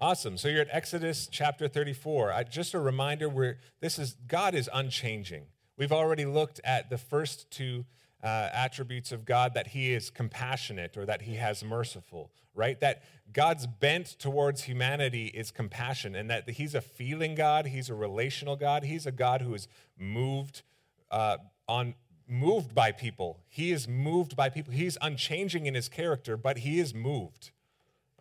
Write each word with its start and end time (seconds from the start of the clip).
Awesome. 0.00 0.36
So 0.38 0.46
you're 0.46 0.60
at 0.60 0.68
Exodus 0.70 1.28
chapter 1.28 1.66
34. 1.66 2.32
I, 2.32 2.44
just 2.44 2.72
a 2.72 2.78
reminder 2.78 3.28
where 3.28 3.58
this 3.80 3.98
is 3.98 4.14
God 4.28 4.54
is 4.54 4.70
unchanging. 4.72 5.46
We've 5.76 5.90
already 5.90 6.24
looked 6.24 6.60
at 6.62 6.88
the 6.88 6.98
first 6.98 7.50
two 7.50 7.84
uh, 8.22 8.48
attributes 8.52 9.10
of 9.10 9.24
God 9.24 9.54
that 9.54 9.68
he 9.68 9.92
is 9.92 10.10
compassionate 10.10 10.96
or 10.96 11.04
that 11.04 11.22
he 11.22 11.34
has 11.34 11.64
merciful, 11.64 12.30
right? 12.54 12.78
That 12.78 13.02
God's 13.32 13.66
bent 13.66 14.06
towards 14.20 14.62
humanity 14.62 15.26
is 15.26 15.50
compassion 15.50 16.14
and 16.14 16.30
that 16.30 16.48
he's 16.48 16.76
a 16.76 16.80
feeling 16.80 17.34
God, 17.34 17.66
he's 17.66 17.90
a 17.90 17.94
relational 17.94 18.54
God, 18.54 18.84
he's 18.84 19.04
a 19.04 19.12
God 19.12 19.42
who 19.42 19.52
is 19.52 19.66
moved 19.98 20.62
uh, 21.10 21.38
on 21.66 21.96
moved 22.28 22.72
by 22.72 22.92
people. 22.92 23.40
He 23.48 23.72
is 23.72 23.88
moved 23.88 24.36
by 24.36 24.48
people. 24.48 24.72
He's 24.72 24.96
unchanging 25.00 25.66
in 25.66 25.74
his 25.74 25.88
character, 25.88 26.36
but 26.36 26.58
he 26.58 26.78
is 26.78 26.94
moved. 26.94 27.50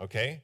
Okay? 0.01 0.41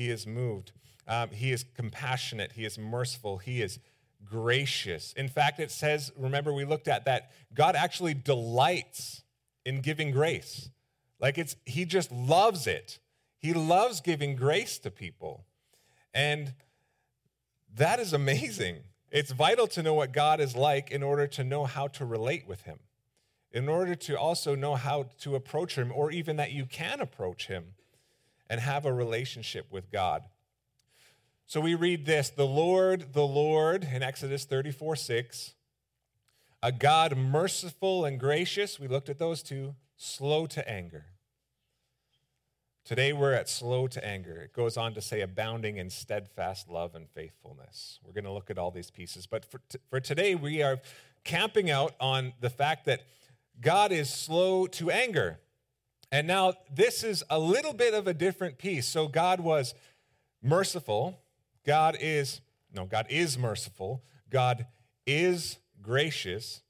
He 0.00 0.08
is 0.08 0.26
moved. 0.26 0.72
Um, 1.06 1.28
he 1.28 1.52
is 1.52 1.62
compassionate. 1.76 2.52
He 2.52 2.64
is 2.64 2.78
merciful. 2.78 3.36
He 3.36 3.60
is 3.60 3.78
gracious. 4.24 5.12
In 5.12 5.28
fact, 5.28 5.60
it 5.60 5.70
says, 5.70 6.10
remember, 6.16 6.54
we 6.54 6.64
looked 6.64 6.88
at 6.88 7.04
that 7.04 7.32
God 7.52 7.76
actually 7.76 8.14
delights 8.14 9.24
in 9.62 9.82
giving 9.82 10.10
grace. 10.10 10.70
Like 11.20 11.36
it's, 11.36 11.54
he 11.66 11.84
just 11.84 12.10
loves 12.10 12.66
it. 12.66 12.98
He 13.36 13.52
loves 13.52 14.00
giving 14.00 14.36
grace 14.36 14.78
to 14.78 14.90
people. 14.90 15.44
And 16.14 16.54
that 17.74 18.00
is 18.00 18.14
amazing. 18.14 18.78
It's 19.10 19.32
vital 19.32 19.66
to 19.66 19.82
know 19.82 19.92
what 19.92 20.12
God 20.12 20.40
is 20.40 20.56
like 20.56 20.90
in 20.90 21.02
order 21.02 21.26
to 21.26 21.44
know 21.44 21.66
how 21.66 21.88
to 21.88 22.06
relate 22.06 22.48
with 22.48 22.62
him, 22.62 22.78
in 23.52 23.68
order 23.68 23.94
to 23.96 24.18
also 24.18 24.54
know 24.54 24.76
how 24.76 25.10
to 25.18 25.34
approach 25.34 25.74
him, 25.74 25.92
or 25.94 26.10
even 26.10 26.36
that 26.36 26.52
you 26.52 26.64
can 26.64 27.00
approach 27.00 27.48
him 27.48 27.74
and 28.50 28.60
have 28.60 28.84
a 28.84 28.92
relationship 28.92 29.66
with 29.70 29.90
God. 29.90 30.24
So 31.46 31.60
we 31.60 31.74
read 31.74 32.04
this 32.04 32.28
the 32.28 32.46
Lord, 32.46 33.14
the 33.14 33.26
Lord, 33.26 33.88
in 33.90 34.02
Exodus 34.02 34.44
34 34.44 34.96
6, 34.96 35.54
a 36.62 36.72
God 36.72 37.16
merciful 37.16 38.04
and 38.04 38.20
gracious. 38.20 38.78
We 38.78 38.88
looked 38.88 39.08
at 39.08 39.18
those 39.18 39.42
two, 39.42 39.76
slow 39.96 40.46
to 40.48 40.68
anger. 40.68 41.06
Today 42.84 43.12
we're 43.12 43.34
at 43.34 43.48
slow 43.48 43.86
to 43.86 44.04
anger. 44.04 44.40
It 44.42 44.52
goes 44.52 44.76
on 44.76 44.94
to 44.94 45.00
say 45.00 45.20
abounding 45.20 45.76
in 45.76 45.90
steadfast 45.90 46.68
love 46.68 46.96
and 46.96 47.08
faithfulness. 47.08 48.00
We're 48.04 48.12
going 48.12 48.24
to 48.24 48.32
look 48.32 48.50
at 48.50 48.58
all 48.58 48.72
these 48.72 48.90
pieces. 48.90 49.26
But 49.26 49.44
for, 49.44 49.60
t- 49.68 49.78
for 49.88 50.00
today, 50.00 50.34
we 50.34 50.62
are 50.62 50.80
camping 51.22 51.70
out 51.70 51.94
on 52.00 52.32
the 52.40 52.50
fact 52.50 52.86
that 52.86 53.02
God 53.60 53.92
is 53.92 54.10
slow 54.10 54.66
to 54.66 54.90
anger. 54.90 55.38
And 56.12 56.26
now 56.26 56.54
this 56.72 57.04
is 57.04 57.22
a 57.30 57.38
little 57.38 57.72
bit 57.72 57.94
of 57.94 58.06
a 58.06 58.14
different 58.14 58.58
piece. 58.58 58.86
So 58.86 59.06
God 59.06 59.40
was 59.40 59.74
merciful. 60.42 61.20
God 61.64 61.96
is, 62.00 62.40
no, 62.72 62.84
God 62.84 63.06
is 63.08 63.38
merciful. 63.38 64.02
God 64.28 64.66
is 65.06 65.58
gracious. 65.82 66.62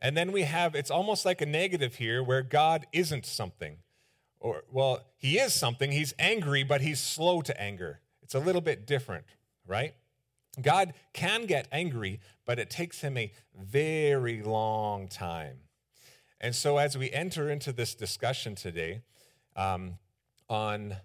And 0.00 0.16
then 0.16 0.32
we 0.32 0.42
have, 0.42 0.74
it's 0.74 0.90
almost 0.90 1.24
like 1.24 1.40
a 1.40 1.46
negative 1.46 1.96
here 1.96 2.22
where 2.22 2.42
God 2.42 2.86
isn't 2.92 3.26
something. 3.26 3.78
Or, 4.40 4.64
well, 4.70 5.02
he 5.16 5.38
is 5.38 5.54
something. 5.54 5.92
He's 5.92 6.12
angry, 6.18 6.62
but 6.62 6.82
he's 6.82 7.00
slow 7.00 7.40
to 7.42 7.60
anger. 7.60 8.00
It's 8.22 8.34
a 8.34 8.38
little 8.38 8.60
bit 8.60 8.86
different, 8.86 9.24
right? 9.66 9.94
God 10.60 10.94
can 11.12 11.46
get 11.46 11.68
angry, 11.72 12.20
but 12.44 12.58
it 12.58 12.70
takes 12.70 13.00
him 13.00 13.16
a 13.16 13.32
very 13.58 14.42
long 14.42 15.08
time. 15.08 15.56
And 16.44 16.54
so, 16.54 16.76
as 16.76 16.98
we 16.98 17.10
enter 17.10 17.48
into 17.48 17.72
this 17.72 17.94
discussion 17.94 18.54
today 18.54 19.00
um, 19.56 19.96
on 20.46 20.96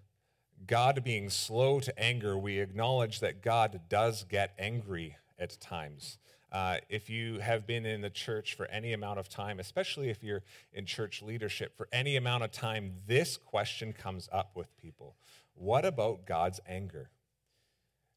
God 0.67 1.01
being 1.01 1.29
slow 1.29 1.79
to 1.79 1.97
anger, 1.97 2.37
we 2.37 2.59
acknowledge 2.59 3.21
that 3.21 3.41
God 3.41 3.79
does 3.87 4.25
get 4.25 4.53
angry 4.59 5.15
at 5.39 5.57
times. 5.61 6.17
Uh, 6.51 6.79
if 6.89 7.09
you 7.09 7.39
have 7.39 7.65
been 7.65 7.85
in 7.85 8.01
the 8.01 8.09
church 8.09 8.53
for 8.53 8.65
any 8.65 8.91
amount 8.91 9.17
of 9.17 9.29
time, 9.29 9.61
especially 9.61 10.09
if 10.09 10.21
you're 10.25 10.43
in 10.73 10.85
church 10.85 11.21
leadership 11.21 11.77
for 11.77 11.87
any 11.93 12.17
amount 12.17 12.43
of 12.43 12.51
time, 12.51 12.95
this 13.07 13.37
question 13.37 13.93
comes 13.93 14.27
up 14.33 14.57
with 14.57 14.75
people 14.75 15.15
What 15.53 15.85
about 15.85 16.25
God's 16.25 16.59
anger? 16.67 17.11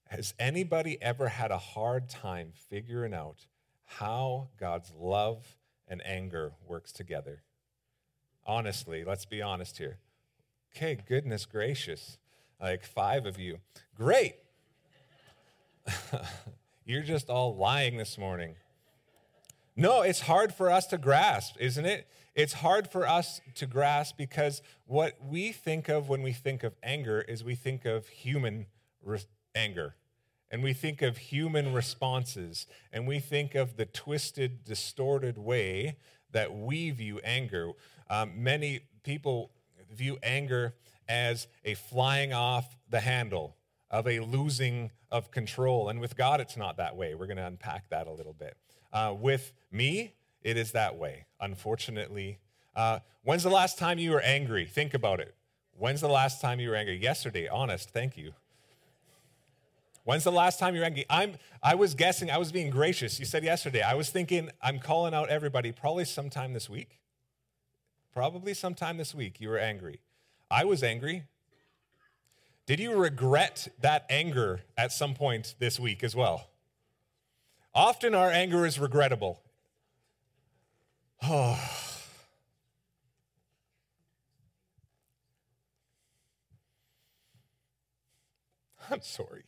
Has 0.09 0.35
anybody 0.41 1.01
ever 1.01 1.29
had 1.29 1.53
a 1.53 1.59
hard 1.59 2.09
time 2.09 2.53
figuring 2.69 3.15
out 3.15 3.47
how 3.85 4.49
God's 4.59 4.91
love 4.99 5.57
and 5.89 6.05
anger 6.07 6.53
works 6.67 6.93
together. 6.93 7.43
Honestly, 8.47 9.05
let's 9.05 9.25
be 9.25 9.41
honest 9.43 9.79
here. 9.79 9.99
Okay, 10.75 10.99
goodness 11.07 11.47
gracious. 11.47 12.19
Like 12.61 12.85
five 12.85 13.27
of 13.27 13.39
you. 13.39 13.59
Great. 13.95 14.37
You're 16.85 17.03
just 17.03 17.29
all 17.29 17.57
lying 17.57 17.97
this 17.97 18.17
morning. 18.17 18.55
No, 19.77 20.03
it's 20.03 20.21
hard 20.21 20.55
for 20.55 20.71
us 20.71 20.87
to 20.89 20.99
grasp, 20.99 21.57
isn't 21.59 21.87
it? 21.87 22.07
It's 22.35 22.55
hard 22.55 22.89
for 22.91 23.07
us 23.07 23.41
to 23.55 23.67
grasp 23.67 24.17
because 24.17 24.63
what 24.87 25.17
we 25.23 25.53
think 25.53 25.89
of 25.89 26.09
when 26.09 26.23
we 26.23 26.33
think 26.33 26.63
of 26.63 26.75
anger 26.83 27.23
is 27.23 27.45
we 27.45 27.55
think 27.55 27.85
of 27.85 28.09
human 28.09 28.67
re- 29.03 29.21
anger 29.55 29.97
and 30.53 30.63
we 30.63 30.75
think 30.75 31.01
of 31.01 31.17
human 31.17 31.73
responses, 31.73 32.67
and 32.93 33.09
we 33.09 33.19
think 33.19 33.55
of 33.55 33.77
the 33.77 33.87
twisted, 33.87 34.63
distorted 34.65 35.39
way 35.39 35.97
that 36.31 36.55
we 36.55 36.91
view 36.91 37.21
anger. 37.25 37.71
Um, 38.11 38.33
many 38.37 38.81
people 39.03 39.51
view 39.91 40.19
anger 40.23 40.75
as 41.09 41.49
a 41.65 41.75
flying 41.75 42.35
off 42.35 42.77
the 42.89 43.01
handle 43.01 43.57
of 43.91 44.07
a 44.07 44.21
losing 44.21 44.91
of 45.11 45.31
control. 45.31 45.89
And 45.89 46.01
with 46.01 46.17
God, 46.17 46.41
it's 46.41 46.57
not 46.57 46.77
that 46.77 46.97
way. 46.97 47.15
We're 47.15 47.27
going 47.27 47.39
to 47.39 47.47
unpack 47.47 47.89
that 47.89 48.07
a 48.07 48.13
little 48.13 48.33
bit. 48.35 48.57
Uh, 48.93 49.15
with 49.19 49.53
me, 49.71 50.13
it 50.43 50.57
is 50.59 50.73
that 50.73 50.97
way, 50.97 51.27
unfortunately. 51.41 52.39
Uh, 52.77 52.99
when's 53.23 53.43
the 53.43 53.51
last 53.51 53.79
time 53.79 53.99
you 53.99 54.11
were 54.11 54.21
angry? 54.21 54.67
Think 54.67 54.93
about 54.93 55.19
it. 55.21 55.35
When's 55.73 56.03
the 56.03 56.09
last 56.09 56.41
time 56.41 56.61
you 56.61 56.71
were 56.71 56.77
angry? 56.77 56.97
Yesterday, 56.97 57.49
honest, 57.49 57.91
thank 57.91 58.19
you. 58.19 58.33
When's 60.05 60.25
the 60.25 60.33
last 60.33 60.59
time 60.59 60.75
you 60.75 60.83
angry? 60.83 61.05
I'm, 61.09 61.35
I 61.63 61.77
was 61.77 61.95
guessing, 61.95 62.31
I 62.31 62.39
was 62.39 62.51
being 62.51 62.71
gracious. 62.71 63.21
You 63.21 63.27
said 63.27 63.45
yesterday. 63.45 63.83
I 63.83 63.95
was 63.95 64.11
thinking, 64.11 64.51
I'm 64.61 64.81
calling 64.81 65.15
out 65.15 65.29
everybody 65.29 65.71
probably 65.71 66.05
sometime 66.05 66.53
this 66.53 66.69
week. 66.69 66.99
Probably 68.13 68.53
sometime 68.53 68.97
this 68.97 69.15
week 69.15 69.41
you 69.41 69.49
were 69.49 69.59
angry. 69.59 70.01
I 70.51 70.65
was 70.65 70.83
angry. 70.83 71.25
Did 72.67 72.81
you 72.81 72.95
regret 72.95 73.69
that 73.81 74.05
anger 74.11 74.63
at 74.77 74.93
some 74.93 75.15
point 75.15 75.55
this 75.59 75.81
week 75.81 76.03
as 76.03 76.17
well? 76.17 76.49
Often 77.75 78.15
our 78.15 78.31
anger 78.31 78.67
is 78.67 78.79
regrettable. 78.79 79.41
Oh. 81.23 81.59
I'm 88.91 89.01
sorry. 89.01 89.45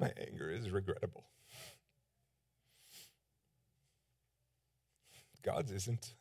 My 0.00 0.12
anger 0.16 0.50
is 0.50 0.70
regrettable. 0.70 1.24
God's 5.42 5.72
isn't. 5.72 6.14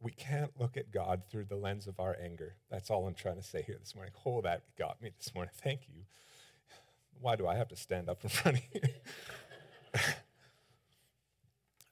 We 0.00 0.10
can't 0.10 0.50
look 0.58 0.76
at 0.76 0.90
God 0.90 1.22
through 1.30 1.44
the 1.44 1.54
lens 1.54 1.86
of 1.86 2.00
our 2.00 2.16
anger. 2.20 2.56
That's 2.68 2.90
all 2.90 3.06
I'm 3.06 3.14
trying 3.14 3.36
to 3.36 3.44
say 3.44 3.62
here 3.62 3.76
this 3.78 3.94
morning. 3.94 4.12
Oh, 4.26 4.40
that 4.40 4.64
got 4.76 5.00
me 5.00 5.10
this 5.16 5.32
morning. 5.34 5.52
Thank 5.62 5.82
you. 5.88 6.02
Why 7.20 7.36
do 7.36 7.46
I 7.46 7.54
have 7.54 7.68
to 7.68 7.76
stand 7.76 8.08
up 8.08 8.24
in 8.24 8.28
front 8.28 8.58
of 8.58 8.64
you? 8.74 8.80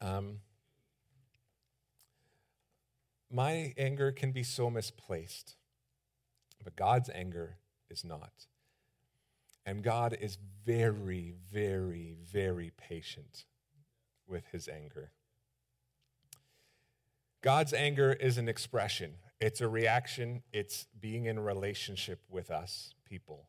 um, 0.06 0.38
my 3.30 3.72
anger 3.78 4.10
can 4.10 4.32
be 4.32 4.42
so 4.42 4.68
misplaced, 4.68 5.54
but 6.64 6.74
God's 6.74 7.08
anger 7.08 7.58
is 7.92 8.04
not. 8.04 8.46
And 9.64 9.82
God 9.82 10.16
is 10.20 10.38
very, 10.64 11.34
very, 11.52 12.16
very 12.32 12.72
patient 12.76 13.44
with 14.26 14.46
his 14.50 14.68
anger. 14.68 15.12
God's 17.42 17.72
anger 17.72 18.12
is 18.12 18.38
an 18.38 18.48
expression, 18.48 19.14
it's 19.40 19.60
a 19.60 19.68
reaction, 19.68 20.42
it's 20.52 20.86
being 21.00 21.26
in 21.26 21.40
relationship 21.40 22.20
with 22.30 22.50
us, 22.50 22.94
people. 23.04 23.48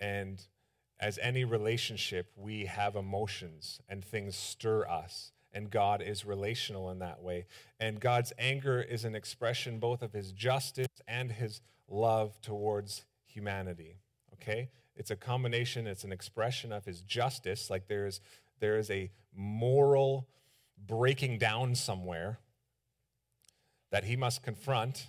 And 0.00 0.44
as 0.98 1.18
any 1.22 1.44
relationship, 1.44 2.32
we 2.36 2.66
have 2.66 2.96
emotions 2.96 3.80
and 3.88 4.04
things 4.04 4.36
stir 4.36 4.86
us. 4.88 5.32
And 5.52 5.70
God 5.70 6.02
is 6.02 6.24
relational 6.24 6.90
in 6.90 6.98
that 6.98 7.22
way. 7.22 7.46
And 7.78 8.00
God's 8.00 8.32
anger 8.38 8.82
is 8.82 9.04
an 9.04 9.14
expression 9.14 9.78
both 9.78 10.02
of 10.02 10.12
his 10.12 10.32
justice 10.32 10.88
and 11.06 11.30
his 11.30 11.60
love 11.88 12.40
towards 12.40 13.04
humanity. 13.34 13.98
Okay? 14.34 14.70
It's 14.96 15.10
a 15.10 15.16
combination, 15.16 15.86
it's 15.86 16.04
an 16.04 16.12
expression 16.12 16.72
of 16.72 16.84
his 16.84 17.02
justice, 17.02 17.68
like 17.68 17.88
there's 17.88 18.20
there 18.60 18.78
is 18.78 18.90
a 18.90 19.10
moral 19.34 20.28
breaking 20.86 21.38
down 21.38 21.74
somewhere 21.74 22.38
that 23.90 24.04
he 24.04 24.16
must 24.16 24.42
confront. 24.42 25.08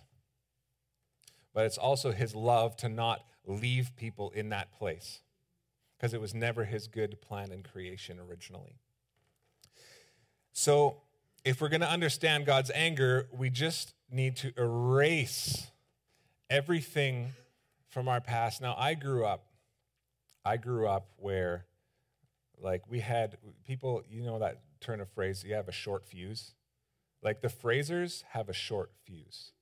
but 1.54 1.66
it's 1.66 1.78
also 1.78 2.12
his 2.12 2.36
love 2.36 2.76
to 2.76 2.90
not 2.90 3.24
leave 3.46 3.96
people 3.96 4.30
in 4.32 4.50
that 4.50 4.74
place 4.74 5.22
because 5.96 6.14
it 6.14 6.20
was 6.20 6.34
never 6.34 6.66
his 6.66 6.88
good 6.88 7.22
plan 7.22 7.52
in 7.52 7.64
creation 7.64 8.20
originally. 8.20 8.80
So, 10.52 11.02
if 11.46 11.62
we're 11.62 11.70
going 11.70 11.82
to 11.82 11.90
understand 11.90 12.46
God's 12.46 12.72
anger, 12.74 13.28
we 13.32 13.50
just 13.50 13.94
need 14.12 14.36
to 14.38 14.52
erase 14.58 15.68
everything 16.50 17.34
from 17.96 18.10
our 18.10 18.20
past. 18.20 18.62
Now, 18.62 18.76
I 18.78 18.94
grew 18.94 19.26
up, 19.26 19.46
I 20.44 20.58
grew 20.58 20.86
up 20.86 21.12
where, 21.16 21.66
like, 22.62 22.82
we 22.90 23.00
had 23.00 23.38
people, 23.66 24.04
you 24.10 24.22
know, 24.26 24.38
that 24.40 24.64
turn 24.82 25.00
of 25.00 25.10
phrase, 25.12 25.46
you 25.46 25.54
have 25.54 25.70
a 25.70 25.72
short 25.72 26.06
fuse. 26.06 26.56
Like, 27.24 27.40
the 27.40 27.48
Frasers 27.48 28.24
have 28.32 28.50
a 28.50 28.54
short 28.54 28.92
fuse. 29.06 29.54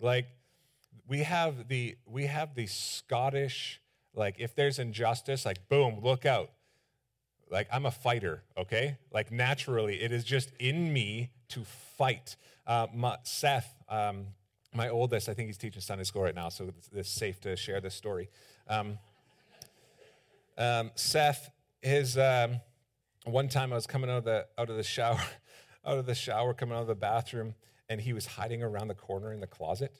Like, 0.00 0.28
we 1.08 1.24
have 1.24 1.66
the 1.66 1.96
we 2.06 2.26
have 2.26 2.54
the 2.54 2.66
Scottish 2.66 3.80
like 4.14 4.36
if 4.38 4.54
there's 4.54 4.78
injustice 4.78 5.44
like 5.44 5.68
boom 5.68 5.98
look 6.02 6.24
out 6.24 6.50
like 7.50 7.66
I'm 7.72 7.86
a 7.86 7.90
fighter, 7.90 8.44
okay? 8.56 8.98
Like 9.12 9.32
naturally, 9.32 10.00
it 10.00 10.12
is 10.12 10.24
just 10.24 10.52
in 10.58 10.92
me 10.92 11.30
to 11.48 11.64
fight. 11.98 12.36
Uh, 12.66 12.86
my, 12.94 13.18
Seth, 13.24 13.74
um, 13.88 14.28
my 14.74 14.88
oldest, 14.88 15.28
I 15.28 15.34
think 15.34 15.48
he's 15.48 15.58
teaching 15.58 15.82
Sunday 15.82 16.04
school 16.04 16.22
right 16.22 16.34
now, 16.34 16.48
so 16.48 16.72
it's, 16.94 17.10
safe 17.10 17.40
to 17.42 17.56
share 17.56 17.80
this 17.80 17.94
story. 17.94 18.30
Um, 18.68 18.98
um, 20.56 20.90
Seth, 20.94 21.50
his 21.80 22.16
um, 22.16 22.60
one 23.24 23.48
time 23.48 23.72
I 23.72 23.76
was 23.76 23.86
coming 23.86 24.10
out 24.10 24.18
of 24.18 24.24
the 24.24 24.46
out 24.56 24.70
of 24.70 24.76
the 24.76 24.82
shower, 24.82 25.20
out 25.86 25.98
of 25.98 26.06
the 26.06 26.14
shower, 26.14 26.54
coming 26.54 26.76
out 26.76 26.82
of 26.82 26.86
the 26.86 26.94
bathroom, 26.94 27.54
and 27.88 28.00
he 28.00 28.12
was 28.12 28.26
hiding 28.26 28.62
around 28.62 28.88
the 28.88 28.94
corner 28.94 29.32
in 29.32 29.40
the 29.40 29.46
closet 29.46 29.92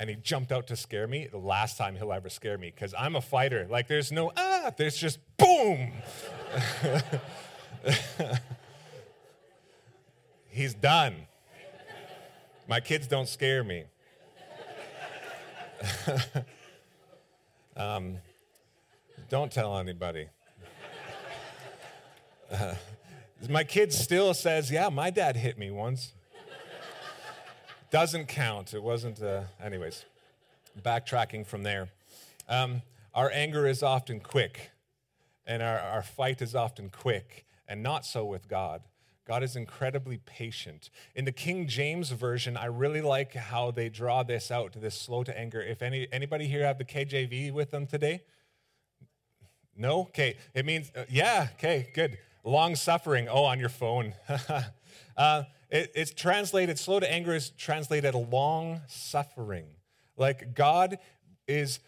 and 0.00 0.08
he 0.08 0.16
jumped 0.16 0.50
out 0.50 0.66
to 0.68 0.76
scare 0.76 1.06
me, 1.06 1.28
the 1.30 1.36
last 1.36 1.76
time 1.76 1.94
he'll 1.94 2.10
ever 2.10 2.30
scare 2.30 2.56
me, 2.56 2.72
because 2.74 2.94
I'm 2.98 3.16
a 3.16 3.20
fighter. 3.20 3.66
Like, 3.70 3.86
there's 3.86 4.10
no, 4.10 4.32
ah, 4.34 4.72
there's 4.74 4.96
just 4.96 5.18
boom. 5.36 5.92
He's 10.48 10.72
done. 10.72 11.26
My 12.70 12.78
kids 12.78 13.08
don't 13.08 13.28
scare 13.28 13.64
me. 13.64 13.82
um, 17.76 18.18
don't 19.28 19.50
tell 19.50 19.76
anybody. 19.76 20.28
Uh, 22.48 22.76
my 23.48 23.64
kid 23.64 23.92
still 23.92 24.34
says, 24.34 24.70
Yeah, 24.70 24.88
my 24.88 25.10
dad 25.10 25.34
hit 25.34 25.58
me 25.58 25.72
once. 25.72 26.12
Doesn't 27.90 28.28
count. 28.28 28.72
It 28.72 28.84
wasn't, 28.84 29.20
uh, 29.20 29.42
anyways, 29.60 30.04
backtracking 30.80 31.44
from 31.44 31.64
there. 31.64 31.88
Um, 32.48 32.82
our 33.12 33.32
anger 33.32 33.66
is 33.66 33.82
often 33.82 34.20
quick, 34.20 34.70
and 35.44 35.60
our, 35.60 35.80
our 35.80 36.02
fight 36.02 36.40
is 36.40 36.54
often 36.54 36.88
quick, 36.88 37.46
and 37.66 37.82
not 37.82 38.06
so 38.06 38.24
with 38.24 38.46
God. 38.46 38.82
God 39.30 39.44
is 39.44 39.54
incredibly 39.54 40.18
patient. 40.26 40.90
In 41.14 41.24
the 41.24 41.30
King 41.30 41.68
James 41.68 42.10
version, 42.10 42.56
I 42.56 42.64
really 42.64 43.00
like 43.00 43.32
how 43.32 43.70
they 43.70 43.88
draw 43.88 44.24
this 44.24 44.50
out, 44.50 44.72
this 44.72 44.96
slow 44.96 45.22
to 45.22 45.38
anger. 45.38 45.62
If 45.62 45.82
any 45.82 46.08
anybody 46.10 46.48
here 46.48 46.64
have 46.64 46.78
the 46.78 46.84
KJV 46.84 47.52
with 47.52 47.70
them 47.70 47.86
today? 47.86 48.24
No? 49.76 50.00
Okay. 50.00 50.36
It 50.52 50.66
means, 50.66 50.90
uh, 50.96 51.04
yeah, 51.08 51.46
okay, 51.54 51.90
good. 51.94 52.18
Long 52.42 52.74
suffering. 52.74 53.28
Oh, 53.28 53.44
on 53.44 53.60
your 53.60 53.68
phone. 53.68 54.14
uh, 55.16 55.44
it, 55.70 55.92
it's 55.94 56.10
translated, 56.10 56.76
slow 56.76 56.98
to 56.98 57.08
anger 57.08 57.32
is 57.32 57.50
translated 57.50 58.16
long 58.16 58.80
suffering. 58.88 59.66
Like 60.16 60.56
God 60.56 60.98
is, 61.46 61.78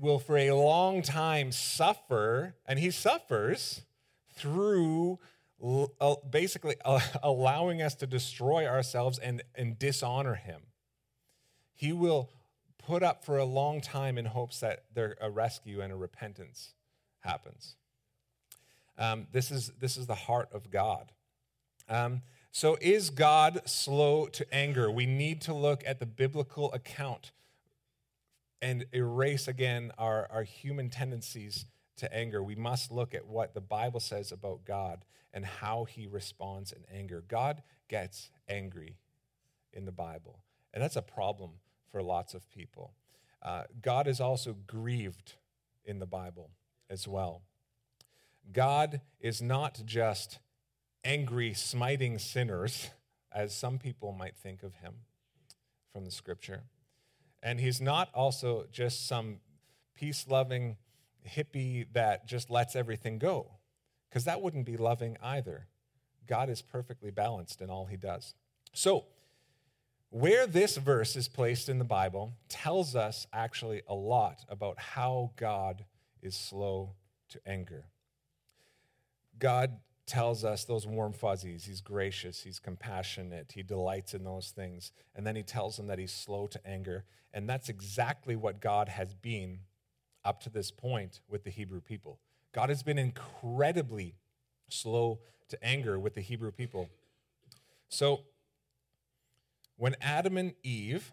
will 0.00 0.18
for 0.18 0.36
a 0.36 0.50
long 0.50 1.02
time 1.02 1.52
suffer, 1.52 2.56
and 2.66 2.80
he 2.80 2.90
suffers 2.90 3.82
through 4.34 5.20
basically 6.30 6.76
allowing 7.22 7.82
us 7.82 7.94
to 7.96 8.06
destroy 8.06 8.66
ourselves 8.66 9.18
and, 9.18 9.42
and 9.54 9.78
dishonor 9.78 10.34
him. 10.34 10.62
He 11.74 11.92
will 11.92 12.30
put 12.78 13.02
up 13.02 13.24
for 13.24 13.38
a 13.38 13.44
long 13.44 13.80
time 13.80 14.18
in 14.18 14.26
hopes 14.26 14.60
that 14.60 14.84
there, 14.94 15.16
a 15.20 15.30
rescue 15.30 15.80
and 15.80 15.92
a 15.92 15.96
repentance 15.96 16.74
happens. 17.20 17.76
Um, 18.98 19.26
this, 19.32 19.50
is, 19.50 19.72
this 19.80 19.96
is 19.96 20.06
the 20.06 20.14
heart 20.14 20.48
of 20.52 20.70
God. 20.70 21.12
Um, 21.88 22.22
so, 22.54 22.76
is 22.80 23.08
God 23.08 23.62
slow 23.64 24.26
to 24.26 24.54
anger? 24.54 24.90
We 24.90 25.06
need 25.06 25.40
to 25.42 25.54
look 25.54 25.82
at 25.86 26.00
the 26.00 26.06
biblical 26.06 26.70
account 26.72 27.32
and 28.60 28.84
erase 28.92 29.48
again 29.48 29.90
our, 29.96 30.28
our 30.30 30.42
human 30.42 30.90
tendencies 30.90 31.64
to 32.02 32.12
anger. 32.12 32.42
We 32.42 32.56
must 32.56 32.90
look 32.90 33.14
at 33.14 33.28
what 33.28 33.54
the 33.54 33.60
Bible 33.60 34.00
says 34.00 34.32
about 34.32 34.64
God 34.64 35.04
and 35.32 35.46
how 35.46 35.84
he 35.84 36.08
responds 36.08 36.72
in 36.72 36.82
anger. 36.92 37.22
God 37.26 37.62
gets 37.88 38.30
angry 38.48 38.98
in 39.72 39.84
the 39.84 39.92
Bible, 39.92 40.42
and 40.74 40.82
that's 40.82 40.96
a 40.96 41.02
problem 41.02 41.52
for 41.92 42.02
lots 42.02 42.34
of 42.34 42.50
people. 42.50 42.92
Uh, 43.40 43.62
God 43.80 44.08
is 44.08 44.20
also 44.20 44.56
grieved 44.66 45.34
in 45.84 46.00
the 46.00 46.06
Bible 46.06 46.50
as 46.90 47.06
well. 47.06 47.42
God 48.52 49.00
is 49.20 49.40
not 49.40 49.82
just 49.86 50.40
angry, 51.04 51.54
smiting 51.54 52.18
sinners, 52.18 52.90
as 53.32 53.54
some 53.54 53.78
people 53.78 54.12
might 54.12 54.36
think 54.36 54.64
of 54.64 54.74
him 54.74 54.94
from 55.92 56.04
the 56.04 56.10
scripture. 56.10 56.64
And 57.42 57.60
he's 57.60 57.80
not 57.80 58.10
also 58.12 58.66
just 58.72 59.06
some 59.06 59.38
peace 59.94 60.26
loving 60.28 60.76
hippie 61.28 61.86
that 61.92 62.26
just 62.26 62.50
lets 62.50 62.76
everything 62.76 63.18
go, 63.18 63.52
because 64.08 64.24
that 64.24 64.40
wouldn't 64.42 64.66
be 64.66 64.76
loving 64.76 65.16
either. 65.22 65.66
God 66.26 66.48
is 66.48 66.62
perfectly 66.62 67.10
balanced 67.10 67.60
in 67.60 67.70
all 67.70 67.86
he 67.86 67.96
does. 67.96 68.34
So, 68.72 69.04
where 70.10 70.46
this 70.46 70.76
verse 70.76 71.16
is 71.16 71.26
placed 71.26 71.68
in 71.68 71.78
the 71.78 71.84
Bible 71.84 72.34
tells 72.48 72.94
us 72.94 73.26
actually 73.32 73.82
a 73.88 73.94
lot 73.94 74.44
about 74.48 74.78
how 74.78 75.30
God 75.36 75.84
is 76.20 76.36
slow 76.36 76.94
to 77.30 77.40
anger. 77.46 77.86
God 79.38 79.78
tells 80.06 80.44
us 80.44 80.64
those 80.64 80.86
warm 80.86 81.12
fuzzies. 81.12 81.64
He's 81.64 81.80
gracious, 81.80 82.42
he's 82.42 82.58
compassionate, 82.58 83.52
he 83.54 83.62
delights 83.62 84.12
in 84.12 84.24
those 84.24 84.50
things. 84.50 84.92
And 85.16 85.26
then 85.26 85.34
he 85.34 85.42
tells 85.42 85.76
them 85.76 85.86
that 85.86 85.98
he's 85.98 86.12
slow 86.12 86.46
to 86.48 86.66
anger. 86.66 87.04
And 87.32 87.48
that's 87.48 87.70
exactly 87.70 88.36
what 88.36 88.60
God 88.60 88.90
has 88.90 89.14
been 89.14 89.60
up 90.24 90.40
to 90.42 90.50
this 90.50 90.70
point 90.70 91.20
with 91.28 91.44
the 91.44 91.50
Hebrew 91.50 91.80
people. 91.80 92.18
God 92.52 92.68
has 92.68 92.82
been 92.82 92.98
incredibly 92.98 94.14
slow 94.68 95.20
to 95.48 95.64
anger 95.64 95.98
with 95.98 96.14
the 96.14 96.20
Hebrew 96.20 96.50
people. 96.50 96.88
So, 97.88 98.20
when 99.76 99.96
Adam 100.00 100.36
and 100.36 100.54
Eve, 100.62 101.12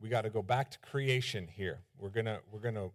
we 0.00 0.08
got 0.08 0.22
to 0.22 0.30
go 0.30 0.42
back 0.42 0.70
to 0.72 0.78
creation 0.78 1.48
here. 1.48 1.80
We're 1.98 2.10
going 2.10 2.26
to 2.26 2.40
we're 2.52 2.60
going 2.60 2.74
to 2.74 2.90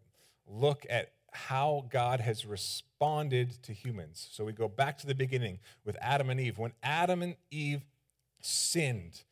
look 0.48 0.86
at 0.90 1.14
how 1.32 1.86
God 1.90 2.20
has 2.20 2.46
responded 2.46 3.64
to 3.64 3.74
humans. 3.74 4.28
So 4.32 4.44
we 4.44 4.52
go 4.52 4.68
back 4.68 4.98
to 5.00 5.08
the 5.08 5.16
beginning 5.16 5.60
with 5.86 5.98
Adam 6.02 6.30
and 6.30 6.40
Eve. 6.40 6.58
When 6.58 6.74
Adam 6.84 7.22
and 7.22 7.36
Eve 7.50 7.86
sinned, 8.42 9.24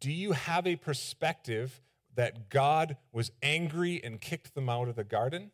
do 0.00 0.10
you 0.10 0.32
have 0.32 0.66
a 0.66 0.76
perspective 0.76 1.80
that 2.14 2.50
God 2.50 2.96
was 3.12 3.30
angry 3.42 4.00
and 4.02 4.20
kicked 4.20 4.54
them 4.54 4.68
out 4.68 4.88
of 4.88 4.96
the 4.96 5.04
garden? 5.04 5.50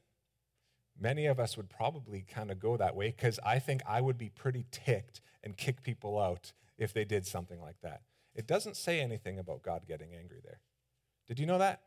Many 1.00 1.26
of 1.26 1.38
us 1.38 1.56
would 1.56 1.70
probably 1.70 2.24
kind 2.28 2.50
of 2.50 2.58
go 2.58 2.76
that 2.76 2.96
way 2.96 3.08
because 3.08 3.38
I 3.44 3.58
think 3.58 3.82
I 3.86 4.00
would 4.00 4.18
be 4.18 4.28
pretty 4.28 4.66
ticked 4.70 5.20
and 5.44 5.56
kick 5.56 5.82
people 5.82 6.18
out 6.18 6.52
if 6.76 6.92
they 6.92 7.04
did 7.04 7.26
something 7.26 7.60
like 7.60 7.80
that. 7.82 8.02
It 8.34 8.46
doesn't 8.46 8.76
say 8.76 9.00
anything 9.00 9.38
about 9.38 9.62
God 9.62 9.82
getting 9.86 10.14
angry 10.14 10.40
there. 10.42 10.60
Did 11.26 11.38
you 11.38 11.46
know 11.46 11.58
that? 11.58 11.82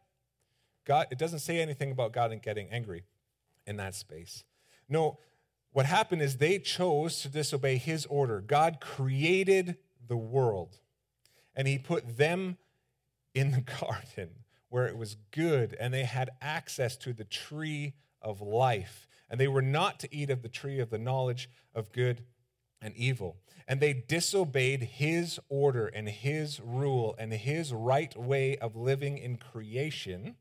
God, 0.86 1.08
it 1.12 1.18
doesn't 1.18 1.40
say 1.40 1.62
anything 1.62 1.92
about 1.92 2.14
God 2.14 2.38
getting 2.42 2.70
angry 2.70 3.04
in 3.66 3.78
that 3.78 3.96
space. 3.96 4.44
No, 4.90 5.20
what 5.72 5.86
happened 5.86 6.22
is 6.22 6.38
they 6.38 6.60
chose 6.60 7.22
to 7.22 7.30
disobey 7.30 7.78
his 7.78 8.06
order. 8.08 8.42
God 8.42 8.80
created 8.82 9.78
the 10.08 10.18
world, 10.18 10.80
and 11.56 11.68
he 11.68 11.78
put 11.78 12.18
them 12.18 12.58
in 13.34 13.52
the 13.52 13.62
garden 13.80 14.41
where 14.72 14.88
it 14.88 14.98
was 14.98 15.16
good, 15.30 15.78
and 15.80 15.94
they 15.94 16.06
had 16.06 16.32
access 16.42 16.98
to 16.98 17.14
the 17.14 17.24
tree 17.24 17.94
of 18.20 18.42
life. 18.42 19.08
And 19.30 19.40
they 19.40 19.48
were 19.48 19.62
not 19.62 20.00
to 20.00 20.14
eat 20.14 20.32
of 20.32 20.42
the 20.42 20.50
tree 20.50 20.80
of 20.80 20.90
the 20.90 20.98
knowledge 20.98 21.48
of 21.76 21.92
good 21.92 22.24
and 22.82 22.96
evil. 22.98 23.38
And 23.68 23.80
they 23.80 23.94
disobeyed 23.94 24.82
his 24.82 25.40
order 25.48 25.88
and 25.88 26.10
his 26.10 26.60
rule 26.60 27.16
and 27.20 27.32
his 27.32 27.72
right 27.72 28.18
way 28.18 28.58
of 28.58 28.76
living 28.76 29.20
in 29.20 29.38
creation 29.38 30.36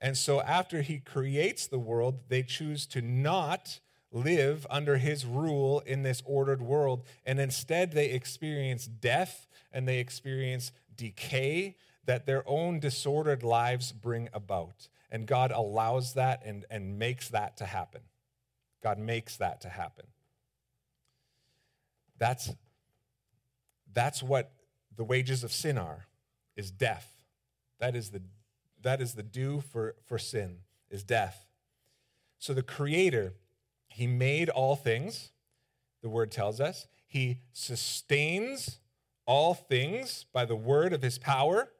and 0.00 0.16
so, 0.16 0.40
after 0.42 0.82
he 0.82 0.98
creates 0.98 1.66
the 1.66 1.78
world, 1.78 2.28
they 2.28 2.42
choose 2.42 2.86
to 2.88 3.00
not 3.00 3.80
live 4.12 4.66
under 4.70 4.98
his 4.98 5.24
rule 5.24 5.80
in 5.80 6.02
this 6.02 6.22
ordered 6.24 6.62
world. 6.62 7.04
And 7.24 7.40
instead, 7.40 7.92
they 7.92 8.10
experience 8.10 8.86
death 8.86 9.46
and 9.72 9.88
they 9.88 9.98
experience 9.98 10.72
decay. 10.94 11.76
That 12.06 12.26
their 12.26 12.42
own 12.48 12.80
disordered 12.80 13.42
lives 13.42 13.92
bring 13.92 14.28
about. 14.32 14.88
And 15.10 15.26
God 15.26 15.52
allows 15.52 16.14
that 16.14 16.42
and, 16.44 16.64
and 16.70 16.98
makes 16.98 17.28
that 17.28 17.56
to 17.58 17.66
happen. 17.66 18.02
God 18.82 18.98
makes 18.98 19.36
that 19.36 19.60
to 19.62 19.68
happen. 19.68 20.06
That's, 22.18 22.54
that's 23.92 24.22
what 24.22 24.52
the 24.96 25.04
wages 25.04 25.44
of 25.44 25.52
sin 25.52 25.78
are, 25.78 26.06
is 26.56 26.70
death. 26.70 27.08
That 27.78 27.94
is 27.94 28.10
the, 28.10 28.22
that 28.82 29.00
is 29.00 29.14
the 29.14 29.22
due 29.22 29.60
for, 29.60 29.94
for 30.06 30.18
sin, 30.18 30.58
is 30.90 31.02
death. 31.02 31.46
So 32.38 32.54
the 32.54 32.62
Creator, 32.62 33.34
He 33.88 34.06
made 34.06 34.48
all 34.48 34.76
things, 34.76 35.30
the 36.02 36.08
word 36.08 36.30
tells 36.30 36.60
us. 36.60 36.86
He 37.06 37.38
sustains 37.52 38.78
all 39.26 39.54
things 39.54 40.26
by 40.32 40.44
the 40.44 40.56
word 40.56 40.92
of 40.92 41.02
His 41.02 41.18
power. 41.18 41.70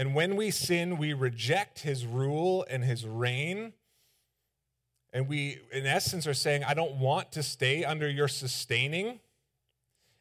And 0.00 0.14
when 0.14 0.34
we 0.34 0.50
sin, 0.50 0.96
we 0.96 1.12
reject 1.12 1.80
His 1.80 2.06
rule 2.06 2.64
and 2.70 2.82
His 2.82 3.06
reign. 3.06 3.74
And 5.12 5.28
we, 5.28 5.58
in 5.74 5.84
essence, 5.84 6.26
are 6.26 6.32
saying, 6.32 6.64
I 6.64 6.72
don't 6.72 6.94
want 6.94 7.32
to 7.32 7.42
stay 7.42 7.84
under 7.84 8.08
your 8.08 8.26
sustaining. 8.26 9.20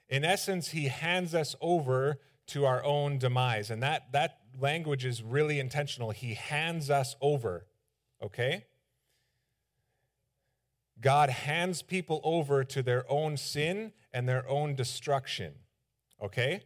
In 0.09 0.25
essence, 0.25 0.71
He 0.71 0.89
hands 0.89 1.33
us 1.33 1.55
over 1.61 2.19
to 2.47 2.65
our 2.65 2.83
own 2.83 3.19
demise. 3.19 3.71
And 3.71 3.81
that, 3.81 4.11
that 4.11 4.39
language 4.59 5.05
is 5.05 5.23
really 5.23 5.61
intentional. 5.61 6.11
He 6.11 6.33
hands 6.33 6.89
us 6.89 7.15
over, 7.21 7.65
okay? 8.21 8.65
God 10.99 11.29
hands 11.29 11.83
people 11.83 12.19
over 12.25 12.65
to 12.65 12.83
their 12.83 13.09
own 13.09 13.37
sin 13.37 13.93
and 14.11 14.27
their 14.27 14.45
own 14.45 14.75
destruction, 14.75 15.53
okay? 16.21 16.63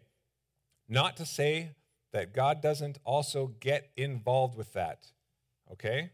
Not 0.89 1.15
to 1.17 1.27
say 1.27 1.75
that 2.13 2.33
God 2.33 2.61
doesn't 2.61 2.99
also 3.03 3.47
get 3.59 3.89
involved 3.97 4.55
with 4.55 4.73
that, 4.73 5.11
okay? 5.71 6.11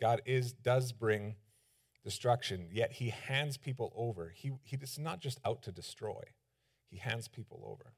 God 0.00 0.22
is 0.26 0.52
does 0.52 0.92
bring 0.92 1.36
destruction, 2.02 2.68
yet 2.72 2.92
he 2.92 3.10
hands 3.10 3.56
people 3.56 3.92
over. 3.94 4.32
He, 4.34 4.52
he 4.64 4.76
is 4.76 4.98
not 4.98 5.20
just 5.20 5.38
out 5.44 5.62
to 5.62 5.72
destroy, 5.72 6.22
he 6.90 6.96
hands 6.96 7.28
people 7.28 7.62
over. 7.64 7.92